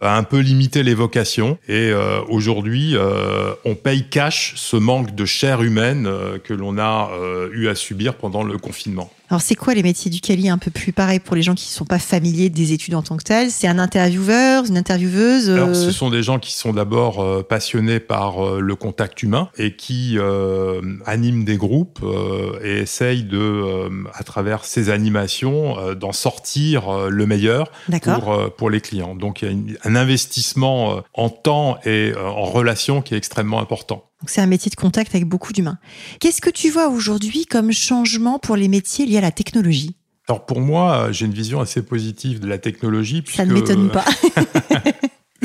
a 0.01 0.17
un 0.17 0.23
peu 0.23 0.39
limité 0.39 0.83
les 0.83 0.93
vocations. 0.93 1.57
Et 1.67 1.91
euh, 1.91 2.21
aujourd'hui, 2.29 2.95
euh, 2.95 3.53
on 3.65 3.75
paye 3.75 4.03
cash 4.03 4.53
ce 4.55 4.77
manque 4.77 5.15
de 5.15 5.25
chair 5.25 5.61
humaine 5.61 6.05
euh, 6.07 6.37
que 6.39 6.53
l'on 6.53 6.77
a 6.77 7.11
eu 7.51 7.67
à 7.67 7.75
subir 7.75 8.15
pendant 8.15 8.43
le 8.43 8.57
confinement. 8.57 9.09
Alors, 9.33 9.41
c'est 9.41 9.55
quoi 9.55 9.73
les 9.73 9.83
métiers 9.83 10.11
du 10.11 10.21
Cali 10.21 10.49
un 10.49 10.57
peu 10.57 10.69
plus 10.71 10.93
pareil 10.93 11.19
pour 11.19 11.35
les 11.35 11.41
gens 11.41 11.55
qui 11.55 11.67
ne 11.67 11.73
sont 11.73 11.85
pas 11.85 11.99
familiers 11.99 12.49
des 12.49 12.71
études 12.71 12.95
en 12.95 13.01
tant 13.01 13.17
que 13.17 13.23
telles? 13.23 13.49
C'est 13.49 13.67
un 13.67 13.79
intervieweur, 13.79 14.65
une 14.65 14.77
intervieweuse 14.77 15.49
Alors, 15.49 15.75
ce 15.75 15.91
sont 15.91 16.09
des 16.09 16.21
gens 16.21 16.39
qui 16.39 16.53
sont 16.53 16.73
d'abord 16.73 17.45
passionnés 17.47 17.99
par 17.99 18.59
le 18.59 18.75
contact 18.75 19.23
humain 19.23 19.49
et 19.57 19.75
qui 19.75 20.17
animent 21.05 21.45
des 21.45 21.57
groupes 21.57 21.99
et 22.63 22.77
essayent 22.77 23.23
de, 23.23 23.89
à 24.13 24.23
travers 24.23 24.65
ces 24.65 24.89
animations, 24.89 25.95
d'en 25.95 26.11
sortir 26.11 27.09
le 27.09 27.25
meilleur 27.25 27.71
pour, 28.03 28.53
pour 28.55 28.69
les 28.69 28.81
clients. 28.81 29.15
Donc, 29.15 29.41
il 29.41 29.45
y 29.45 29.47
a 29.47 29.51
une, 29.51 29.77
un 29.83 29.95
investissement 29.95 30.97
euh, 30.97 31.01
en 31.13 31.29
temps 31.29 31.77
et 31.85 32.13
euh, 32.15 32.27
en 32.27 32.45
relation 32.45 33.01
qui 33.01 33.13
est 33.13 33.17
extrêmement 33.17 33.59
important. 33.59 34.03
C'est 34.25 34.41
un 34.41 34.47
métier 34.47 34.69
de 34.69 34.75
contact 34.75 35.13
avec 35.13 35.27
beaucoup 35.27 35.53
d'humains. 35.53 35.77
Qu'est-ce 36.19 36.41
que 36.41 36.49
tu 36.49 36.69
vois 36.69 36.87
aujourd'hui 36.89 37.45
comme 37.45 37.71
changement 37.71 38.39
pour 38.39 38.55
les 38.55 38.67
métiers 38.67 39.05
liés 39.05 39.17
à 39.17 39.21
la 39.21 39.31
technologie? 39.31 39.95
Alors 40.27 40.45
pour 40.45 40.61
moi, 40.61 41.11
j'ai 41.11 41.25
une 41.25 41.33
vision 41.33 41.59
assez 41.59 41.81
positive 41.81 42.39
de 42.39 42.47
la 42.47 42.57
technologie. 42.57 43.23
Ça 43.27 43.45
ne 43.45 43.53
m'étonne 43.53 43.91
pas. 43.91 44.05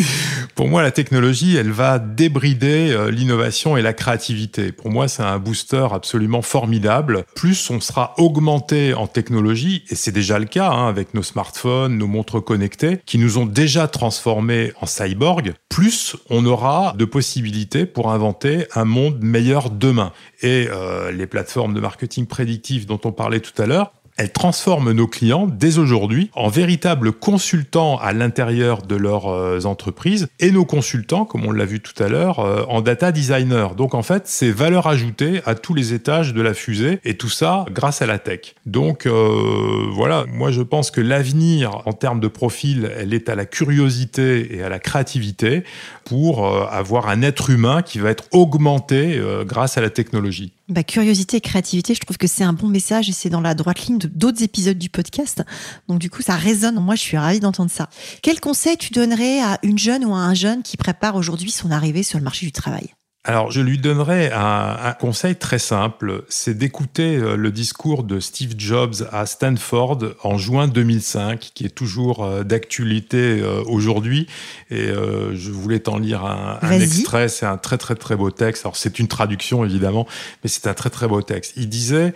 Pour 0.58 0.66
moi, 0.66 0.82
la 0.82 0.90
technologie, 0.90 1.54
elle 1.54 1.70
va 1.70 2.00
débrider 2.00 2.90
euh, 2.90 3.12
l'innovation 3.12 3.76
et 3.76 3.80
la 3.80 3.92
créativité. 3.92 4.72
Pour 4.72 4.90
moi, 4.90 5.06
c'est 5.06 5.22
un 5.22 5.38
booster 5.38 5.86
absolument 5.92 6.42
formidable. 6.42 7.24
Plus 7.36 7.70
on 7.70 7.78
sera 7.78 8.12
augmenté 8.18 8.92
en 8.92 9.06
technologie, 9.06 9.84
et 9.88 9.94
c'est 9.94 10.10
déjà 10.10 10.40
le 10.40 10.46
cas 10.46 10.68
hein, 10.72 10.88
avec 10.88 11.14
nos 11.14 11.22
smartphones, 11.22 11.96
nos 11.96 12.08
montres 12.08 12.42
connectées, 12.42 12.98
qui 13.06 13.18
nous 13.18 13.38
ont 13.38 13.46
déjà 13.46 13.86
transformés 13.86 14.72
en 14.80 14.86
cyborg, 14.86 15.54
plus 15.68 16.16
on 16.28 16.44
aura 16.44 16.92
de 16.98 17.04
possibilités 17.04 17.86
pour 17.86 18.10
inventer 18.10 18.66
un 18.74 18.84
monde 18.84 19.22
meilleur 19.22 19.70
demain. 19.70 20.10
Et 20.42 20.66
euh, 20.72 21.12
les 21.12 21.28
plateformes 21.28 21.72
de 21.72 21.80
marketing 21.80 22.26
prédictif 22.26 22.84
dont 22.84 23.00
on 23.04 23.12
parlait 23.12 23.38
tout 23.38 23.62
à 23.62 23.66
l'heure, 23.66 23.92
elle 24.18 24.32
transforme 24.32 24.90
nos 24.90 25.06
clients 25.06 25.46
dès 25.46 25.78
aujourd'hui 25.78 26.30
en 26.34 26.48
véritables 26.48 27.12
consultants 27.12 27.98
à 27.98 28.12
l'intérieur 28.12 28.82
de 28.82 28.96
leurs 28.96 29.28
euh, 29.28 29.60
entreprises 29.64 30.28
et 30.40 30.50
nos 30.50 30.64
consultants, 30.64 31.24
comme 31.24 31.46
on 31.46 31.52
l'a 31.52 31.64
vu 31.64 31.80
tout 31.80 32.02
à 32.02 32.08
l'heure, 32.08 32.40
euh, 32.40 32.64
en 32.68 32.80
data 32.80 33.12
designer. 33.12 33.76
Donc 33.76 33.94
en 33.94 34.02
fait, 34.02 34.24
c'est 34.26 34.50
valeur 34.50 34.88
ajoutée 34.88 35.40
à 35.46 35.54
tous 35.54 35.72
les 35.72 35.94
étages 35.94 36.34
de 36.34 36.42
la 36.42 36.52
fusée 36.52 36.98
et 37.04 37.16
tout 37.16 37.28
ça 37.28 37.64
grâce 37.70 38.02
à 38.02 38.06
la 38.06 38.18
tech. 38.18 38.56
Donc 38.66 39.06
euh, 39.06 39.86
voilà, 39.92 40.24
moi 40.28 40.50
je 40.50 40.62
pense 40.62 40.90
que 40.90 41.00
l'avenir 41.00 41.82
en 41.86 41.92
termes 41.92 42.20
de 42.20 42.28
profil, 42.28 42.90
elle 42.98 43.14
est 43.14 43.28
à 43.28 43.36
la 43.36 43.46
curiosité 43.46 44.56
et 44.56 44.64
à 44.64 44.68
la 44.68 44.80
créativité 44.80 45.62
pour 46.04 46.46
avoir 46.72 47.08
un 47.08 47.22
être 47.22 47.50
humain 47.50 47.82
qui 47.82 47.98
va 47.98 48.10
être 48.10 48.24
augmenté 48.32 49.20
grâce 49.44 49.76
à 49.76 49.80
la 49.80 49.90
technologie. 49.90 50.52
Bah, 50.68 50.82
curiosité 50.82 51.38
et 51.38 51.40
créativité, 51.40 51.94
je 51.94 52.00
trouve 52.00 52.18
que 52.18 52.26
c'est 52.26 52.44
un 52.44 52.52
bon 52.52 52.68
message 52.68 53.08
et 53.08 53.12
c'est 53.12 53.30
dans 53.30 53.40
la 53.40 53.54
droite 53.54 53.86
ligne 53.86 53.98
d'autres 53.98 54.42
épisodes 54.42 54.76
du 54.76 54.90
podcast. 54.90 55.42
Donc 55.88 55.98
du 55.98 56.10
coup, 56.10 56.20
ça 56.20 56.34
résonne. 56.34 56.78
Moi, 56.78 56.94
je 56.94 57.00
suis 57.00 57.16
ravie 57.16 57.40
d'entendre 57.40 57.70
ça. 57.70 57.88
Quel 58.22 58.38
conseil 58.38 58.76
tu 58.76 58.92
donnerais 58.92 59.40
à 59.40 59.58
une 59.62 59.78
jeune 59.78 60.04
ou 60.04 60.14
à 60.14 60.18
un 60.18 60.34
jeune 60.34 60.62
qui 60.62 60.76
prépare 60.76 61.16
aujourd'hui 61.16 61.50
son 61.50 61.70
arrivée 61.70 62.02
sur 62.02 62.18
le 62.18 62.24
marché 62.24 62.44
du 62.44 62.52
travail? 62.52 62.97
Alors, 63.28 63.50
je 63.50 63.60
lui 63.60 63.76
donnerais 63.76 64.32
un, 64.32 64.94
conseil 64.98 65.36
très 65.36 65.58
simple, 65.58 66.24
c'est 66.30 66.56
d'écouter 66.56 67.16
euh, 67.16 67.36
le 67.36 67.50
discours 67.50 68.02
de 68.02 68.20
Steve 68.20 68.54
Jobs 68.56 69.06
à 69.12 69.26
Stanford 69.26 69.98
en 70.22 70.38
juin 70.38 70.66
2005, 70.66 71.50
qui 71.52 71.66
est 71.66 71.74
toujours 71.74 72.24
euh, 72.24 72.42
d'actualité 72.42 73.42
euh, 73.42 73.62
aujourd'hui. 73.66 74.28
Et 74.70 74.88
je 74.88 75.50
voulais 75.50 75.80
t'en 75.80 75.98
lire 75.98 76.24
un, 76.24 76.58
un 76.62 76.80
extrait. 76.80 77.28
C'est 77.28 77.44
un 77.44 77.58
très 77.58 77.76
très 77.76 77.96
très 77.96 78.16
beau 78.16 78.30
texte. 78.30 78.64
Alors, 78.64 78.76
c'est 78.76 78.98
une 78.98 79.08
traduction 79.08 79.62
évidemment, 79.62 80.06
mais 80.42 80.48
c'est 80.48 80.66
un 80.66 80.74
très 80.74 80.88
très 80.88 81.06
beau 81.06 81.20
texte. 81.20 81.52
Il 81.56 81.68
disait 81.68 82.14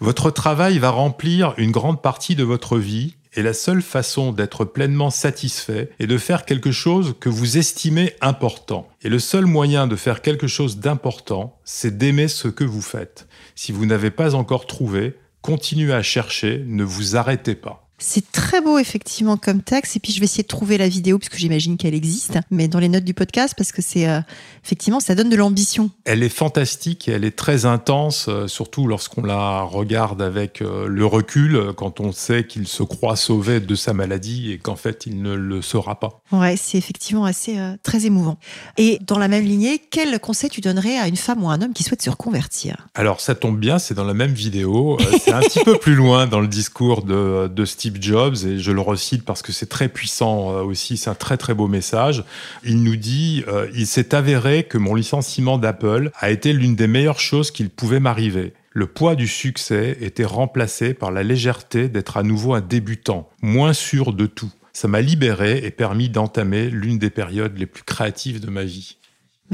votre 0.00 0.30
travail 0.30 0.78
va 0.78 0.88
remplir 0.88 1.52
une 1.58 1.72
grande 1.72 2.00
partie 2.00 2.36
de 2.36 2.44
votre 2.44 2.78
vie 2.78 3.16
et 3.34 3.42
la 3.42 3.52
seule 3.52 3.82
façon 3.82 4.32
d'être 4.32 4.64
pleinement 4.64 5.10
satisfait 5.10 5.90
est 5.98 6.06
de 6.06 6.18
faire 6.18 6.44
quelque 6.44 6.70
chose 6.70 7.14
que 7.20 7.28
vous 7.28 7.58
estimez 7.58 8.14
important. 8.20 8.88
Et 9.02 9.08
le 9.08 9.18
seul 9.18 9.46
moyen 9.46 9.86
de 9.86 9.96
faire 9.96 10.22
quelque 10.22 10.46
chose 10.46 10.78
d'important, 10.78 11.58
c'est 11.64 11.98
d'aimer 11.98 12.28
ce 12.28 12.48
que 12.48 12.64
vous 12.64 12.82
faites. 12.82 13.26
Si 13.54 13.72
vous 13.72 13.86
n'avez 13.86 14.10
pas 14.10 14.34
encore 14.34 14.66
trouvé, 14.66 15.14
continuez 15.42 15.92
à 15.92 16.02
chercher, 16.02 16.64
ne 16.66 16.84
vous 16.84 17.16
arrêtez 17.16 17.54
pas. 17.54 17.83
C'est 17.98 18.32
très 18.32 18.60
beau 18.60 18.78
effectivement 18.78 19.36
comme 19.36 19.62
texte 19.62 19.96
et 19.96 20.00
puis 20.00 20.12
je 20.12 20.18
vais 20.18 20.24
essayer 20.24 20.42
de 20.42 20.48
trouver 20.48 20.78
la 20.78 20.88
vidéo 20.88 21.18
puisque 21.18 21.36
j'imagine 21.36 21.76
qu'elle 21.76 21.94
existe, 21.94 22.38
mais 22.50 22.66
dans 22.66 22.80
les 22.80 22.88
notes 22.88 23.04
du 23.04 23.14
podcast 23.14 23.54
parce 23.56 23.70
que 23.70 23.82
c'est 23.82 24.08
euh, 24.08 24.20
effectivement 24.64 24.98
ça 24.98 25.14
donne 25.14 25.30
de 25.30 25.36
l'ambition. 25.36 25.90
Elle 26.04 26.24
est 26.24 26.28
fantastique 26.28 27.06
et 27.06 27.12
elle 27.12 27.24
est 27.24 27.36
très 27.36 27.66
intense, 27.66 28.26
euh, 28.28 28.48
surtout 28.48 28.88
lorsqu'on 28.88 29.22
la 29.22 29.62
regarde 29.62 30.22
avec 30.22 30.60
euh, 30.60 30.88
le 30.88 31.06
recul, 31.06 31.72
quand 31.76 32.00
on 32.00 32.10
sait 32.10 32.46
qu'il 32.46 32.66
se 32.66 32.82
croit 32.82 33.14
sauvé 33.14 33.60
de 33.60 33.74
sa 33.76 33.92
maladie 33.92 34.50
et 34.50 34.58
qu'en 34.58 34.76
fait 34.76 35.06
il 35.06 35.22
ne 35.22 35.34
le 35.34 35.62
sera 35.62 36.00
pas. 36.00 36.20
Ouais, 36.32 36.56
c'est 36.56 36.78
effectivement 36.78 37.24
assez 37.24 37.56
très 37.84 38.06
émouvant. 38.06 38.38
Et 38.76 38.98
dans 39.06 39.18
la 39.18 39.28
même 39.28 39.44
lignée, 39.44 39.80
quel 39.90 40.18
conseil 40.18 40.50
tu 40.50 40.60
donnerais 40.60 40.98
à 40.98 41.06
une 41.06 41.16
femme 41.16 41.44
ou 41.44 41.48
à 41.48 41.54
un 41.54 41.62
homme 41.62 41.72
qui 41.72 41.84
souhaite 41.84 42.02
se 42.02 42.10
reconvertir? 42.10 42.88
Alors 42.94 43.20
ça 43.20 43.36
tombe 43.36 43.58
bien, 43.58 43.78
c'est 43.78 43.94
dans 43.94 44.04
la 44.04 44.14
même 44.14 44.32
vidéo, 44.32 44.98
c'est 45.22 45.32
un 45.32 45.40
petit 45.40 45.62
peu 45.62 45.78
plus 45.78 45.94
loin 45.94 46.26
dans 46.26 46.40
le 46.40 46.48
discours 46.48 47.02
de, 47.02 47.48
de 47.48 47.64
Steve 47.64 47.83
Steve 47.84 48.00
Jobs, 48.00 48.46
et 48.46 48.58
je 48.60 48.72
le 48.72 48.80
recite 48.80 49.26
parce 49.26 49.42
que 49.42 49.52
c'est 49.52 49.66
très 49.66 49.90
puissant 49.90 50.52
euh, 50.52 50.62
aussi, 50.62 50.96
c'est 50.96 51.10
un 51.10 51.14
très 51.14 51.36
très 51.36 51.52
beau 51.52 51.68
message. 51.68 52.24
Il 52.64 52.82
nous 52.82 52.96
dit 52.96 53.44
euh, 53.46 53.68
Il 53.74 53.86
s'est 53.86 54.14
avéré 54.14 54.64
que 54.64 54.78
mon 54.78 54.94
licenciement 54.94 55.58
d'Apple 55.58 56.10
a 56.18 56.30
été 56.30 56.54
l'une 56.54 56.76
des 56.76 56.86
meilleures 56.86 57.20
choses 57.20 57.50
qu'il 57.50 57.68
pouvait 57.68 58.00
m'arriver. 58.00 58.54
Le 58.70 58.86
poids 58.86 59.16
du 59.16 59.28
succès 59.28 59.98
était 60.00 60.24
remplacé 60.24 60.94
par 60.94 61.10
la 61.10 61.22
légèreté 61.22 61.90
d'être 61.90 62.16
à 62.16 62.22
nouveau 62.22 62.54
un 62.54 62.62
débutant, 62.62 63.28
moins 63.42 63.74
sûr 63.74 64.14
de 64.14 64.24
tout. 64.24 64.50
Ça 64.72 64.88
m'a 64.88 65.02
libéré 65.02 65.58
et 65.62 65.70
permis 65.70 66.08
d'entamer 66.08 66.70
l'une 66.70 66.98
des 66.98 67.10
périodes 67.10 67.58
les 67.58 67.66
plus 67.66 67.82
créatives 67.82 68.40
de 68.40 68.48
ma 68.48 68.64
vie. 68.64 68.96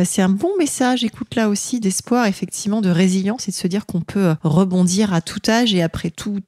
Bah, 0.00 0.06
c'est 0.06 0.22
un 0.22 0.30
bon 0.30 0.56
message, 0.58 1.04
écoute 1.04 1.34
là 1.34 1.50
aussi, 1.50 1.78
d'espoir, 1.78 2.24
effectivement, 2.24 2.80
de 2.80 2.88
résilience 2.88 3.48
et 3.48 3.50
de 3.50 3.56
se 3.56 3.66
dire 3.66 3.84
qu'on 3.84 4.00
peut 4.00 4.28
euh, 4.28 4.34
rebondir 4.42 5.12
à 5.12 5.20
tout 5.20 5.42
âge 5.46 5.74
et 5.74 5.82
après 5.82 6.08
tout 6.08 6.38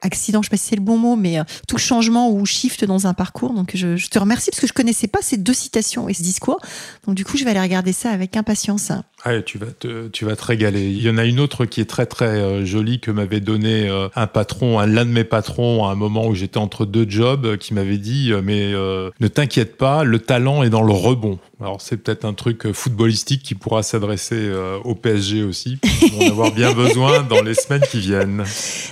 accident, 0.00 0.40
je 0.40 0.46
sais 0.46 0.50
pas 0.50 0.56
si 0.56 0.68
c'est 0.68 0.76
le 0.76 0.82
bon 0.82 0.96
mot, 0.96 1.14
mais 1.14 1.38
euh, 1.38 1.44
tout 1.68 1.76
changement 1.76 2.30
ou 2.30 2.46
shift 2.46 2.86
dans 2.86 3.06
un 3.06 3.12
parcours. 3.12 3.52
Donc 3.52 3.72
je, 3.74 4.08
te 4.08 4.18
remercie 4.18 4.50
parce 4.50 4.62
que 4.62 4.66
je 4.66 4.72
connaissais 4.72 5.08
pas 5.08 5.18
ces 5.20 5.36
deux 5.36 5.52
citations 5.52 6.08
et 6.08 6.14
ce 6.14 6.22
discours. 6.22 6.58
Donc 7.06 7.14
du 7.14 7.26
coup, 7.26 7.36
je 7.36 7.44
vais 7.44 7.50
aller 7.50 7.60
regarder 7.60 7.92
ça 7.92 8.10
avec 8.10 8.34
impatience. 8.34 8.92
Ah, 9.24 9.40
tu 9.42 9.58
vas 9.58 9.66
te, 9.66 10.08
tu 10.08 10.24
vas 10.24 10.36
te 10.36 10.44
régaler. 10.44 10.90
Il 10.90 11.02
y 11.02 11.10
en 11.10 11.18
a 11.18 11.24
une 11.24 11.40
autre 11.40 11.64
qui 11.64 11.80
est 11.80 11.88
très 11.88 12.06
très 12.06 12.26
euh, 12.26 12.64
jolie 12.64 13.00
que 13.00 13.10
m'avait 13.10 13.40
donné 13.40 13.88
un 14.14 14.26
patron, 14.26 14.78
un 14.78 14.86
l'un 14.86 15.04
de 15.04 15.10
mes 15.10 15.24
patrons 15.24 15.86
à 15.86 15.92
un 15.92 15.94
moment 15.94 16.26
où 16.26 16.34
j'étais 16.34 16.58
entre 16.58 16.86
deux 16.86 17.08
jobs, 17.08 17.56
qui 17.56 17.74
m'avait 17.74 17.98
dit 17.98 18.32
mais 18.42 18.72
ne 18.72 19.28
t'inquiète 19.28 19.76
pas, 19.76 20.04
le 20.04 20.18
talent 20.18 20.62
est 20.62 20.70
dans 20.70 20.82
le 20.82 20.92
rebond. 20.92 21.38
Alors 21.62 21.80
c'est 21.80 21.96
peut-être 21.96 22.24
un 22.24 22.34
truc 22.34 22.66
euh, 22.66 22.72
footballistique 22.72 23.44
qui 23.44 23.54
pourra 23.54 23.84
s'adresser 23.84 24.34
euh, 24.36 24.78
au 24.84 24.96
PSG 24.96 25.44
aussi. 25.44 25.78
On 26.18 26.26
en 26.26 26.30
avoir 26.30 26.50
bien 26.50 26.72
besoin 26.74 27.22
dans 27.22 27.40
les 27.40 27.54
semaines 27.54 27.84
qui 27.88 28.00
viennent. 28.00 28.42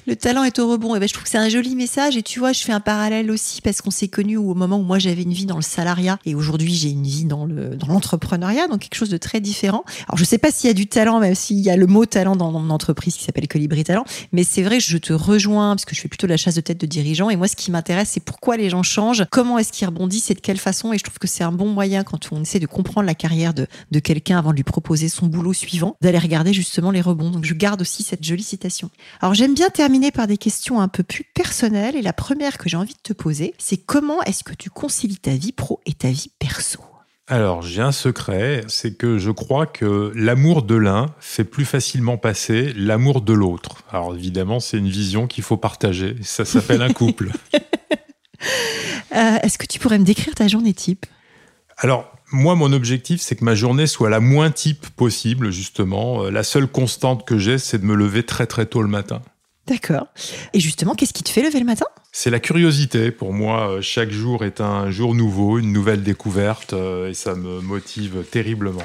Le 0.07 0.15
talent 0.15 0.45
est 0.45 0.57
au 0.61 0.71
rebond. 0.71 0.95
Et 0.95 1.01
ben, 1.01 1.09
je 1.09 1.13
trouve 1.13 1.25
que 1.25 1.31
c'est 1.31 1.39
un 1.39 1.49
joli 1.49 1.75
message. 1.75 2.17
Et 2.17 2.23
tu 2.23 2.39
vois, 2.39 2.53
je 2.53 2.63
fais 2.63 2.73
un 2.73 2.79
parallèle 2.79 3.31
aussi 3.33 3.61
parce 3.61 3.83
qu'on 3.83 3.91
s'est 3.91 4.07
connus 4.07 4.37
au 4.37 4.55
moment 4.55 4.79
où 4.79 4.85
moi 4.85 5.01
j'avais 5.01 5.23
une 5.23 5.33
vie 5.33 5.47
dans 5.47 5.57
le 5.57 5.63
salariat 5.63 6.19
et 6.25 6.37
aujourd'hui 6.37 6.73
j'ai 6.73 6.91
une 6.91 7.03
vie 7.03 7.25
dans 7.25 7.45
le 7.45 7.71
dans 7.71 7.89
l'entrepreneuriat, 7.89 8.69
donc 8.69 8.81
quelque 8.83 8.95
chose 8.95 9.11
de 9.11 9.19
très 9.19 9.41
différent. 9.41 9.85
Alors 10.09 10.19
je 10.21 10.27
sais 10.27 10.37
pas 10.37 10.51
s'il 10.51 10.69
y 10.69 10.71
a 10.71 10.75
du 10.75 10.87
talent, 10.87 11.19
même 11.19 11.35
s'il 11.35 11.61
y 11.61 11.71
a 11.71 11.77
le 11.79 11.87
mot 11.87 12.05
talent 12.05 12.37
dans 12.37 12.53
mon 12.53 12.69
entreprise 12.69 13.17
qui 13.17 13.25
s'appelle 13.25 13.49
Colibri 13.49 13.85
Talent, 13.85 14.05
mais 14.33 14.45
c'est 14.45 14.61
vrai, 14.61 14.79
je 14.79 14.99
te 14.99 15.15
rejoins 15.15 15.75
parce 15.75 15.87
que 15.87 15.95
je 15.95 16.01
fais 16.03 16.09
plutôt 16.09 16.27
la 16.27 16.37
chasse 16.37 16.57
de 16.57 16.61
tête 16.61 16.79
de 16.79 16.85
dirigeants. 16.85 17.31
Et 17.31 17.37
moi, 17.37 17.49
ce 17.49 17.57
qui 17.57 17.71
m'intéresse, 17.71 18.11
c'est 18.11 18.23
pourquoi 18.23 18.59
les 18.59 18.69
gens 18.69 18.83
changent, 18.83 19.25
comment 19.31 19.59
est-ce 19.59 19.73
qu'ils 19.73 19.87
rebondissent 19.87 20.31
et 20.31 20.35
de 20.35 20.41
quelle 20.41 20.59
façon. 20.59 20.93
Et 20.93 20.99
je 20.99 21.05
trouve 21.05 21.19
que 21.19 21.27
c'est 21.27 21.43
un 21.43 21.53
bon 21.53 21.69
moyen 21.69 22.05
quand 22.05 22.33
on 22.33 22.43
essaie 22.43 22.59
de 22.59 22.67
comprendre 22.67 23.07
la 23.07 23.15
carrière 23.15 23.55
de, 23.55 23.67
de 23.91 23.99
quelqu'un 23.99 24.37
avant 24.37 24.51
de 24.51 24.57
lui 24.57 24.63
proposer 24.63 25.09
son 25.09 25.27
boulot 25.27 25.55
suivant, 25.55 25.97
d'aller 26.03 26.19
regarder 26.19 26.53
justement 26.53 26.91
les 26.91 27.01
rebonds. 27.01 27.31
Donc 27.31 27.47
je 27.47 27.55
garde 27.55 27.81
aussi 27.81 28.03
cette 28.03 28.23
jolie 28.23 28.43
citation. 28.43 28.91
Alors 29.23 29.33
j'aime 29.33 29.55
bien 29.55 29.71
terminer 29.71 30.11
par 30.11 30.27
des 30.27 30.37
questions 30.37 30.83
un 30.83 30.89
peu 30.89 31.03
plus 31.03 31.25
personnelles. 31.33 31.97
Et 31.97 32.03
la 32.03 32.13
première 32.13 32.59
que 32.59 32.69
j'ai 32.69 32.77
envie 32.77 32.93
de 32.93 33.01
te 33.03 33.15
poser, 33.15 33.55
c'est 33.57 33.79
comment 33.79 34.23
est-ce 34.25 34.45
que 34.45 34.53
tu 34.53 34.69
concilies 34.69 35.17
ta 35.17 35.35
vie 35.35 35.53
pro 35.53 35.81
et 35.87 35.95
ta 35.95 36.11
vie 36.11 36.31
perso? 36.39 36.90
Alors, 37.31 37.63
j'ai 37.63 37.81
un 37.81 37.93
secret, 37.93 38.65
c'est 38.67 38.97
que 38.97 39.17
je 39.17 39.31
crois 39.31 39.65
que 39.65 40.11
l'amour 40.17 40.63
de 40.63 40.75
l'un 40.75 41.07
fait 41.21 41.45
plus 41.45 41.65
facilement 41.65 42.17
passer 42.17 42.73
l'amour 42.75 43.21
de 43.21 43.33
l'autre. 43.33 43.85
Alors, 43.89 44.17
évidemment, 44.17 44.59
c'est 44.59 44.79
une 44.79 44.89
vision 44.89 45.29
qu'il 45.29 45.45
faut 45.45 45.57
partager. 45.57 46.17
Ça 46.23 46.45
s'appelle 46.45 46.83
un 46.83 46.93
couple. 46.93 47.31
Euh, 49.13 49.37
est-ce 49.43 49.59
que 49.59 49.67
tu 49.67 49.81
pourrais 49.81 49.99
me 49.99 50.05
décrire 50.05 50.35
ta 50.37 50.47
journée 50.47 50.73
type? 50.73 51.05
Alors, 51.77 52.11
moi, 52.33 52.55
mon 52.55 52.73
objectif, 52.73 53.21
c'est 53.21 53.35
que 53.35 53.45
ma 53.45 53.57
journée 53.57 53.89
soit 53.89 54.09
la 54.09 54.21
moins 54.21 54.53
type 54.53 54.89
possible, 54.91 55.51
justement. 55.51 56.23
Euh, 56.23 56.31
la 56.31 56.45
seule 56.45 56.69
constante 56.69 57.27
que 57.27 57.37
j'ai, 57.37 57.59
c'est 57.59 57.79
de 57.79 57.85
me 57.85 57.97
lever 57.97 58.23
très 58.23 58.47
très 58.47 58.67
tôt 58.67 58.81
le 58.83 58.89
matin. 58.89 59.21
D'accord. 59.71 60.09
Et 60.53 60.59
justement, 60.59 60.97
qu'est-ce 60.97 61.13
qui 61.13 61.23
te 61.23 61.31
fait 61.31 61.43
lever 61.43 61.61
le 61.61 61.65
matin? 61.65 61.87
C'est 62.11 62.31
la 62.31 62.41
curiosité. 62.41 63.13
Pour 63.13 63.33
moi, 63.33 63.71
euh, 63.71 63.81
chaque 63.81 64.11
jour 64.11 64.45
est 64.45 64.61
un 64.61 64.91
jour 64.91 65.15
nouveau, 65.15 65.61
une 65.61 65.73
nouvelle 65.73 66.03
découverte, 66.03 66.73
euh, 66.73 67.11
et 67.11 67.15
ça 67.15 67.37
me 67.37 67.61
motive 67.61 68.25
terriblement. 68.33 68.83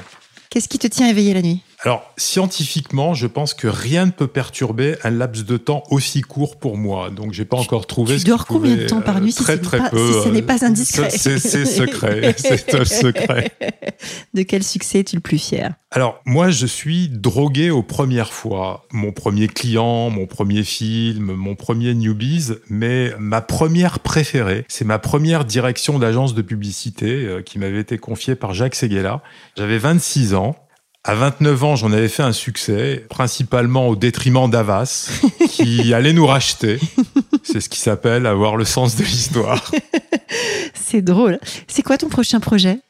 Qu'est-ce 0.48 0.68
qui 0.68 0.78
te 0.78 0.86
tient 0.86 1.08
éveillé 1.08 1.34
la 1.34 1.42
nuit? 1.42 1.60
Alors, 1.84 2.10
scientifiquement, 2.16 3.12
je 3.14 3.26
pense 3.26 3.52
que 3.54 3.66
rien 3.68 4.06
ne 4.06 4.10
peut 4.10 4.26
perturber 4.26 4.96
un 5.04 5.10
laps 5.10 5.44
de 5.44 5.56
temps 5.56 5.82
aussi 5.90 6.22
court 6.22 6.58
pour 6.58 6.76
moi. 6.78 7.10
Donc, 7.10 7.32
j'ai 7.32 7.44
pas 7.44 7.58
encore 7.58 7.86
trouvé. 7.86 8.14
Tu 8.14 8.20
ce 8.20 8.26
dors 8.26 8.46
combien 8.46 8.76
de 8.76 8.86
temps 8.86 9.02
par 9.02 9.18
euh, 9.18 9.20
nuit 9.20 9.32
si, 9.32 9.42
Très, 9.42 9.56
ce 9.56 9.62
très 9.62 9.78
pas- 9.78 9.90
peu. 9.90 10.12
si 10.12 10.22
ce 10.24 10.28
n'est 10.30 10.42
pas 10.42 10.62
euh, 10.62 10.66
indiscret 10.68 11.10
C'est 11.10 11.38
c'est 11.38 11.66
secret. 11.66 12.34
C'est 12.38 12.74
un 12.74 12.84
secret. 12.84 13.52
De 14.34 14.42
quel 14.42 14.62
succès 14.62 15.00
es-tu 15.00 15.16
le 15.16 15.20
plus 15.22 15.38
fier? 15.38 15.74
Alors, 15.90 16.20
moi, 16.24 16.50
je 16.50 16.66
suis 16.66 17.08
drogué 17.08 17.70
aux 17.70 17.82
premières 17.82 18.32
fois. 18.32 18.86
Mon 18.90 19.12
premier 19.12 19.46
client, 19.48 20.10
mon 20.10 20.26
premier 20.26 20.64
film, 20.64 21.32
mon 21.34 21.54
premier 21.54 21.94
newbies, 21.94 22.52
mais 22.68 23.12
ma 23.18 23.40
première 23.42 24.00
préférée, 24.00 24.64
c'est 24.68 24.84
ma 24.84 24.98
première 24.98 25.44
direction 25.44 25.98
d'agence 25.98 26.34
de 26.34 26.42
publicité 26.42 27.24
euh, 27.26 27.42
qui 27.42 27.58
m'avait 27.58 27.80
été 27.80 27.98
confiée 27.98 28.34
par 28.34 28.54
Jacques 28.54 28.74
Seguela. 28.74 29.22
J'avais 29.56 29.78
26 29.78 30.34
ans. 30.34 30.56
À 31.08 31.14
29 31.14 31.62
ans, 31.62 31.76
j'en 31.76 31.92
avais 31.92 32.08
fait 32.08 32.24
un 32.24 32.32
succès, 32.32 33.06
principalement 33.08 33.86
au 33.86 33.94
détriment 33.94 34.50
d'Avas, 34.50 35.08
qui 35.50 35.94
allait 35.94 36.12
nous 36.12 36.26
racheter. 36.26 36.80
C'est 37.44 37.60
ce 37.60 37.68
qui 37.68 37.78
s'appelle 37.78 38.26
avoir 38.26 38.56
le 38.56 38.64
sens 38.64 38.96
de 38.96 39.04
l'histoire. 39.04 39.70
C'est 40.74 41.02
drôle. 41.02 41.38
C'est 41.68 41.82
quoi 41.82 41.96
ton 41.96 42.08
prochain 42.08 42.40
projet? 42.40 42.80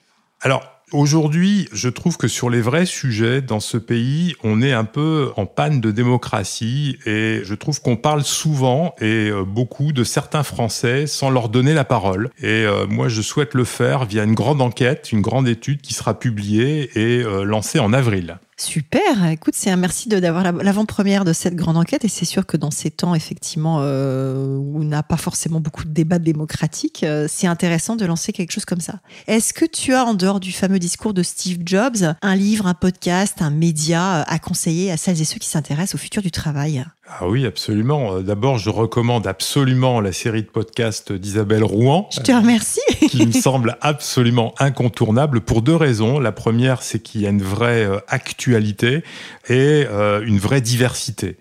Alors, 0.40 0.62
aujourd'hui, 0.92 1.68
je 1.72 1.88
trouve 1.88 2.16
que 2.16 2.28
sur 2.28 2.50
les 2.50 2.60
vrais 2.60 2.86
sujets 2.86 3.40
dans 3.40 3.60
ce 3.60 3.76
pays, 3.76 4.34
on 4.44 4.62
est 4.62 4.72
un 4.72 4.84
peu 4.84 5.32
en 5.36 5.46
panne 5.46 5.80
de 5.80 5.90
démocratie 5.90 6.98
et 7.06 7.40
je 7.44 7.54
trouve 7.54 7.80
qu'on 7.80 7.96
parle 7.96 8.22
souvent 8.22 8.94
et 9.00 9.30
euh, 9.30 9.44
beaucoup 9.44 9.92
de 9.92 10.04
certains 10.04 10.42
Français 10.42 11.06
sans 11.06 11.30
leur 11.30 11.48
donner 11.48 11.74
la 11.74 11.84
parole. 11.84 12.30
Et 12.40 12.64
euh, 12.64 12.86
moi, 12.86 13.08
je 13.08 13.22
souhaite 13.22 13.54
le 13.54 13.64
faire 13.64 14.04
via 14.04 14.24
une 14.24 14.34
grande 14.34 14.60
enquête, 14.60 15.12
une 15.12 15.22
grande 15.22 15.48
étude 15.48 15.80
qui 15.80 15.94
sera 15.94 16.18
publiée 16.18 16.90
et 16.94 17.22
euh, 17.22 17.44
lancée 17.44 17.78
en 17.78 17.92
avril. 17.92 18.38
Super. 18.58 19.26
Écoute, 19.26 19.52
c'est 19.54 19.70
un 19.70 19.76
merci 19.76 20.08
d'avoir 20.08 20.42
la- 20.42 20.52
l'avant-première 20.52 21.26
de 21.26 21.34
cette 21.34 21.56
grande 21.56 21.76
enquête. 21.76 22.06
Et 22.06 22.08
c'est 22.08 22.24
sûr 22.24 22.46
que 22.46 22.56
dans 22.56 22.70
ces 22.70 22.90
temps, 22.90 23.14
effectivement, 23.14 23.80
euh, 23.82 24.56
où 24.56 24.80
on 24.80 24.84
n'a 24.84 25.02
pas 25.02 25.18
forcément 25.18 25.60
beaucoup 25.60 25.84
de 25.84 25.90
débats 25.90 26.18
démocratiques, 26.18 27.02
euh, 27.02 27.26
c'est 27.28 27.46
intéressant 27.46 27.96
de 27.96 28.06
lancer 28.06 28.32
quelque 28.32 28.52
chose 28.52 28.64
comme 28.64 28.80
ça. 28.80 29.00
Est-ce 29.26 29.52
que 29.52 29.66
tu 29.66 29.92
as, 29.92 30.06
en 30.06 30.14
dehors 30.14 30.40
du 30.40 30.52
fameux 30.52 30.78
discours 30.78 31.12
de 31.12 31.22
Steve 31.22 31.58
Jobs, 31.66 32.14
un 32.22 32.34
livre, 32.34 32.66
un 32.66 32.72
podcast, 32.74 33.42
un 33.42 33.50
média 33.50 34.20
euh, 34.20 34.24
à 34.26 34.38
conseiller 34.38 34.90
à 34.90 34.96
celles 34.96 35.20
et 35.20 35.26
ceux 35.26 35.38
qui 35.38 35.48
s'intéressent 35.48 35.96
au 35.96 35.98
futur 35.98 36.22
du 36.22 36.30
travail? 36.30 36.82
Ah 37.08 37.28
oui, 37.28 37.46
absolument. 37.46 38.16
Euh, 38.16 38.22
D'abord, 38.22 38.58
je 38.58 38.68
recommande 38.68 39.26
absolument 39.26 40.00
la 40.00 40.12
série 40.12 40.42
de 40.42 40.48
podcasts 40.48 41.12
d'Isabelle 41.12 41.62
Rouen. 41.62 42.08
Je 42.12 42.20
te 42.20 42.32
remercie. 42.32 42.80
qui 43.08 43.26
me 43.26 43.32
semble 43.32 43.76
absolument 43.80 44.54
incontournable 44.58 45.40
pour 45.40 45.62
deux 45.62 45.76
raisons. 45.76 46.18
La 46.18 46.32
première, 46.32 46.82
c'est 46.82 46.98
qu'il 46.98 47.20
y 47.20 47.26
a 47.26 47.30
une 47.30 47.42
vraie 47.42 47.84
euh, 47.84 47.98
actualité 48.08 49.04
et 49.48 49.86
euh, 49.88 50.22
une 50.26 50.38
vraie 50.38 50.60
diversité. 50.60 51.36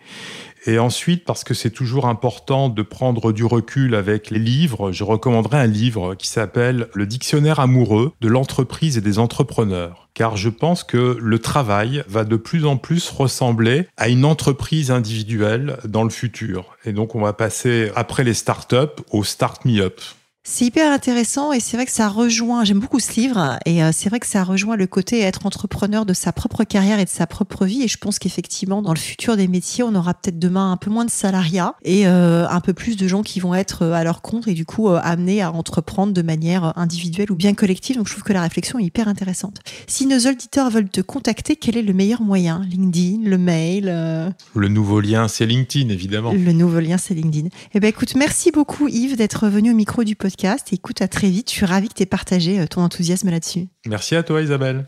Et 0.67 0.79
ensuite, 0.79 1.25
parce 1.25 1.43
que 1.43 1.53
c'est 1.53 1.69
toujours 1.69 2.07
important 2.07 2.69
de 2.69 2.81
prendre 2.81 3.31
du 3.31 3.45
recul 3.45 3.95
avec 3.95 4.31
les 4.31 4.39
livres, 4.39 4.91
je 4.91 5.03
recommanderais 5.03 5.59
un 5.59 5.67
livre 5.67 6.15
qui 6.15 6.27
s'appelle 6.27 6.87
Le 6.93 7.05
dictionnaire 7.05 7.59
amoureux 7.59 8.13
de 8.19 8.27
l'entreprise 8.27 8.97
et 8.97 9.01
des 9.01 9.19
entrepreneurs. 9.19 10.04
Car 10.15 10.37
je 10.37 10.47
pense 10.49 10.85
que 10.85 11.17
le 11.21 11.39
travail 11.39 12.03
va 12.07 12.23
de 12.23 12.37
plus 12.37 12.65
en 12.65 12.77
plus 12.77 13.09
ressembler 13.09 13.87
à 13.97 14.07
une 14.07 14.23
entreprise 14.23 14.89
individuelle 14.89 15.77
dans 15.83 16.05
le 16.05 16.09
futur. 16.09 16.77
Et 16.85 16.93
donc, 16.93 17.15
on 17.15 17.21
va 17.21 17.33
passer 17.33 17.91
après 17.95 18.23
les 18.23 18.33
startups 18.33 19.03
au 19.11 19.25
start 19.25 19.65
me 19.65 19.81
up. 19.81 19.99
C'est 20.47 20.65
hyper 20.65 20.91
intéressant 20.91 21.53
et 21.53 21.59
c'est 21.59 21.75
vrai 21.75 21.87
que 21.87 21.91
ça 21.91 22.07
rejoint, 22.07 22.63
j'aime 22.63 22.79
beaucoup 22.79 22.99
ce 22.99 23.19
livre 23.19 23.57
et 23.65 23.83
euh, 23.83 23.89
c'est 23.91 24.09
vrai 24.09 24.19
que 24.19 24.27
ça 24.27 24.43
rejoint 24.43 24.75
le 24.75 24.85
côté 24.85 25.21
être 25.21 25.47
entrepreneur 25.47 26.05
de 26.05 26.13
sa 26.13 26.31
propre 26.31 26.63
carrière 26.63 26.99
et 26.99 27.03
de 27.03 27.09
sa 27.09 27.25
propre 27.25 27.65
vie 27.65 27.81
et 27.81 27.87
je 27.87 27.97
pense 27.97 28.19
qu'effectivement 28.19 28.83
dans 28.83 28.93
le 28.93 28.99
futur 28.99 29.37
des 29.37 29.47
métiers 29.47 29.83
on 29.83 29.95
aura 29.95 30.13
peut-être 30.13 30.37
demain 30.37 30.71
un 30.71 30.77
peu 30.77 30.91
moins 30.91 31.03
de 31.03 31.09
salariats 31.09 31.73
et 31.83 32.05
euh, 32.05 32.47
un 32.47 32.59
peu 32.59 32.73
plus 32.73 32.95
de 32.95 33.07
gens 33.07 33.23
qui 33.23 33.39
vont 33.39 33.55
être 33.55 33.81
euh, 33.81 33.93
à 33.93 34.03
leur 34.03 34.21
compte 34.21 34.47
et 34.47 34.53
du 34.53 34.65
coup 34.65 34.87
euh, 34.87 34.99
amenés 35.01 35.41
à 35.41 35.51
entreprendre 35.51 36.13
de 36.13 36.21
manière 36.21 36.77
individuelle 36.77 37.31
ou 37.31 37.35
bien 37.35 37.55
collective 37.55 37.97
donc 37.97 38.07
je 38.07 38.13
trouve 38.13 38.23
que 38.23 38.33
la 38.33 38.43
réflexion 38.43 38.77
est 38.77 38.83
hyper 38.83 39.07
intéressante. 39.07 39.61
Si 39.87 40.05
nos 40.05 40.19
auditeurs 40.19 40.69
veulent 40.69 40.89
te 40.89 41.01
contacter, 41.01 41.55
quel 41.55 41.75
est 41.75 41.81
le 41.81 41.93
meilleur 41.93 42.21
moyen? 42.21 42.61
LinkedIn, 42.69 43.27
le 43.27 43.37
mail 43.37 43.85
euh, 43.87 44.29
Le 44.53 44.67
nouveau 44.67 44.99
lien, 44.99 45.27
c'est 45.27 45.47
LinkedIn, 45.47 45.89
évidemment. 45.89 46.33
le 46.33 46.51
nouveau 46.51 46.79
lien, 46.79 46.97
c'est 46.97 47.15
LinkedIn. 47.15 47.49
Eh 47.73 47.79
ben, 47.79 47.87
écoute, 47.87 48.15
merci 48.15 48.51
beaucoup 48.51 48.87
Yves 48.87 49.15
d'être 49.15 49.47
venu 49.47 49.71
au 49.71 49.75
micro 49.75 50.03
du 50.03 50.15
podcast. 50.15 50.34
Et 50.43 50.75
écoute, 50.75 51.01
à 51.01 51.07
très 51.07 51.29
vite. 51.29 51.49
Je 51.49 51.55
suis 51.55 51.65
ravie 51.65 51.87
que 51.87 51.93
tu 51.93 52.03
aies 52.03 52.07
partagé 52.07 52.59
euh, 52.59 52.67
ton 52.67 52.81
enthousiasme 52.81 53.29
là-dessus. 53.29 53.67
Merci 53.87 54.15
à 54.15 54.23
toi, 54.23 54.41
Isabelle. 54.41 54.85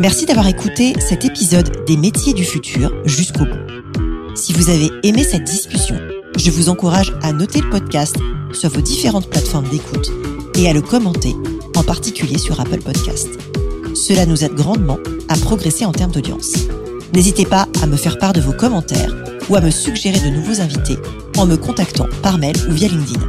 Merci 0.00 0.26
d'avoir 0.26 0.48
écouté 0.48 0.94
cet 1.00 1.24
épisode 1.24 1.84
des 1.86 1.96
métiers 1.96 2.34
du 2.34 2.44
futur 2.44 2.92
jusqu'au 3.04 3.44
bout. 3.44 4.34
Si 4.34 4.52
vous 4.52 4.68
avez 4.68 4.90
aimé 5.02 5.22
cette 5.22 5.44
discussion, 5.44 5.96
je 6.36 6.50
vous 6.50 6.68
encourage 6.68 7.12
à 7.22 7.32
noter 7.32 7.60
le 7.60 7.70
podcast 7.70 8.16
sur 8.52 8.70
vos 8.70 8.80
différentes 8.80 9.30
plateformes 9.30 9.68
d'écoute 9.68 10.10
et 10.56 10.68
à 10.68 10.72
le 10.72 10.82
commenter, 10.82 11.34
en 11.76 11.84
particulier 11.84 12.38
sur 12.38 12.60
Apple 12.60 12.82
Podcast. 12.82 13.28
Cela 13.94 14.26
nous 14.26 14.44
aide 14.44 14.54
grandement 14.54 14.98
à 15.28 15.36
progresser 15.36 15.84
en 15.84 15.92
termes 15.92 16.12
d'audience. 16.12 16.54
N'hésitez 17.12 17.46
pas 17.46 17.68
à 17.82 17.86
me 17.86 17.96
faire 17.96 18.18
part 18.18 18.32
de 18.32 18.40
vos 18.40 18.52
commentaires 18.52 19.14
ou 19.48 19.56
à 19.56 19.60
me 19.60 19.70
suggérer 19.70 20.18
de 20.18 20.34
nouveaux 20.34 20.60
invités 20.60 20.98
en 21.38 21.46
me 21.46 21.56
contactant 21.56 22.08
par 22.22 22.38
mail 22.38 22.56
ou 22.68 22.72
via 22.72 22.88
LinkedIn. 22.88 23.20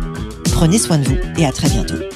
Prenez 0.52 0.78
soin 0.78 0.98
de 0.98 1.06
vous 1.08 1.18
et 1.38 1.46
à 1.46 1.52
très 1.52 1.70
bientôt. 1.70 2.15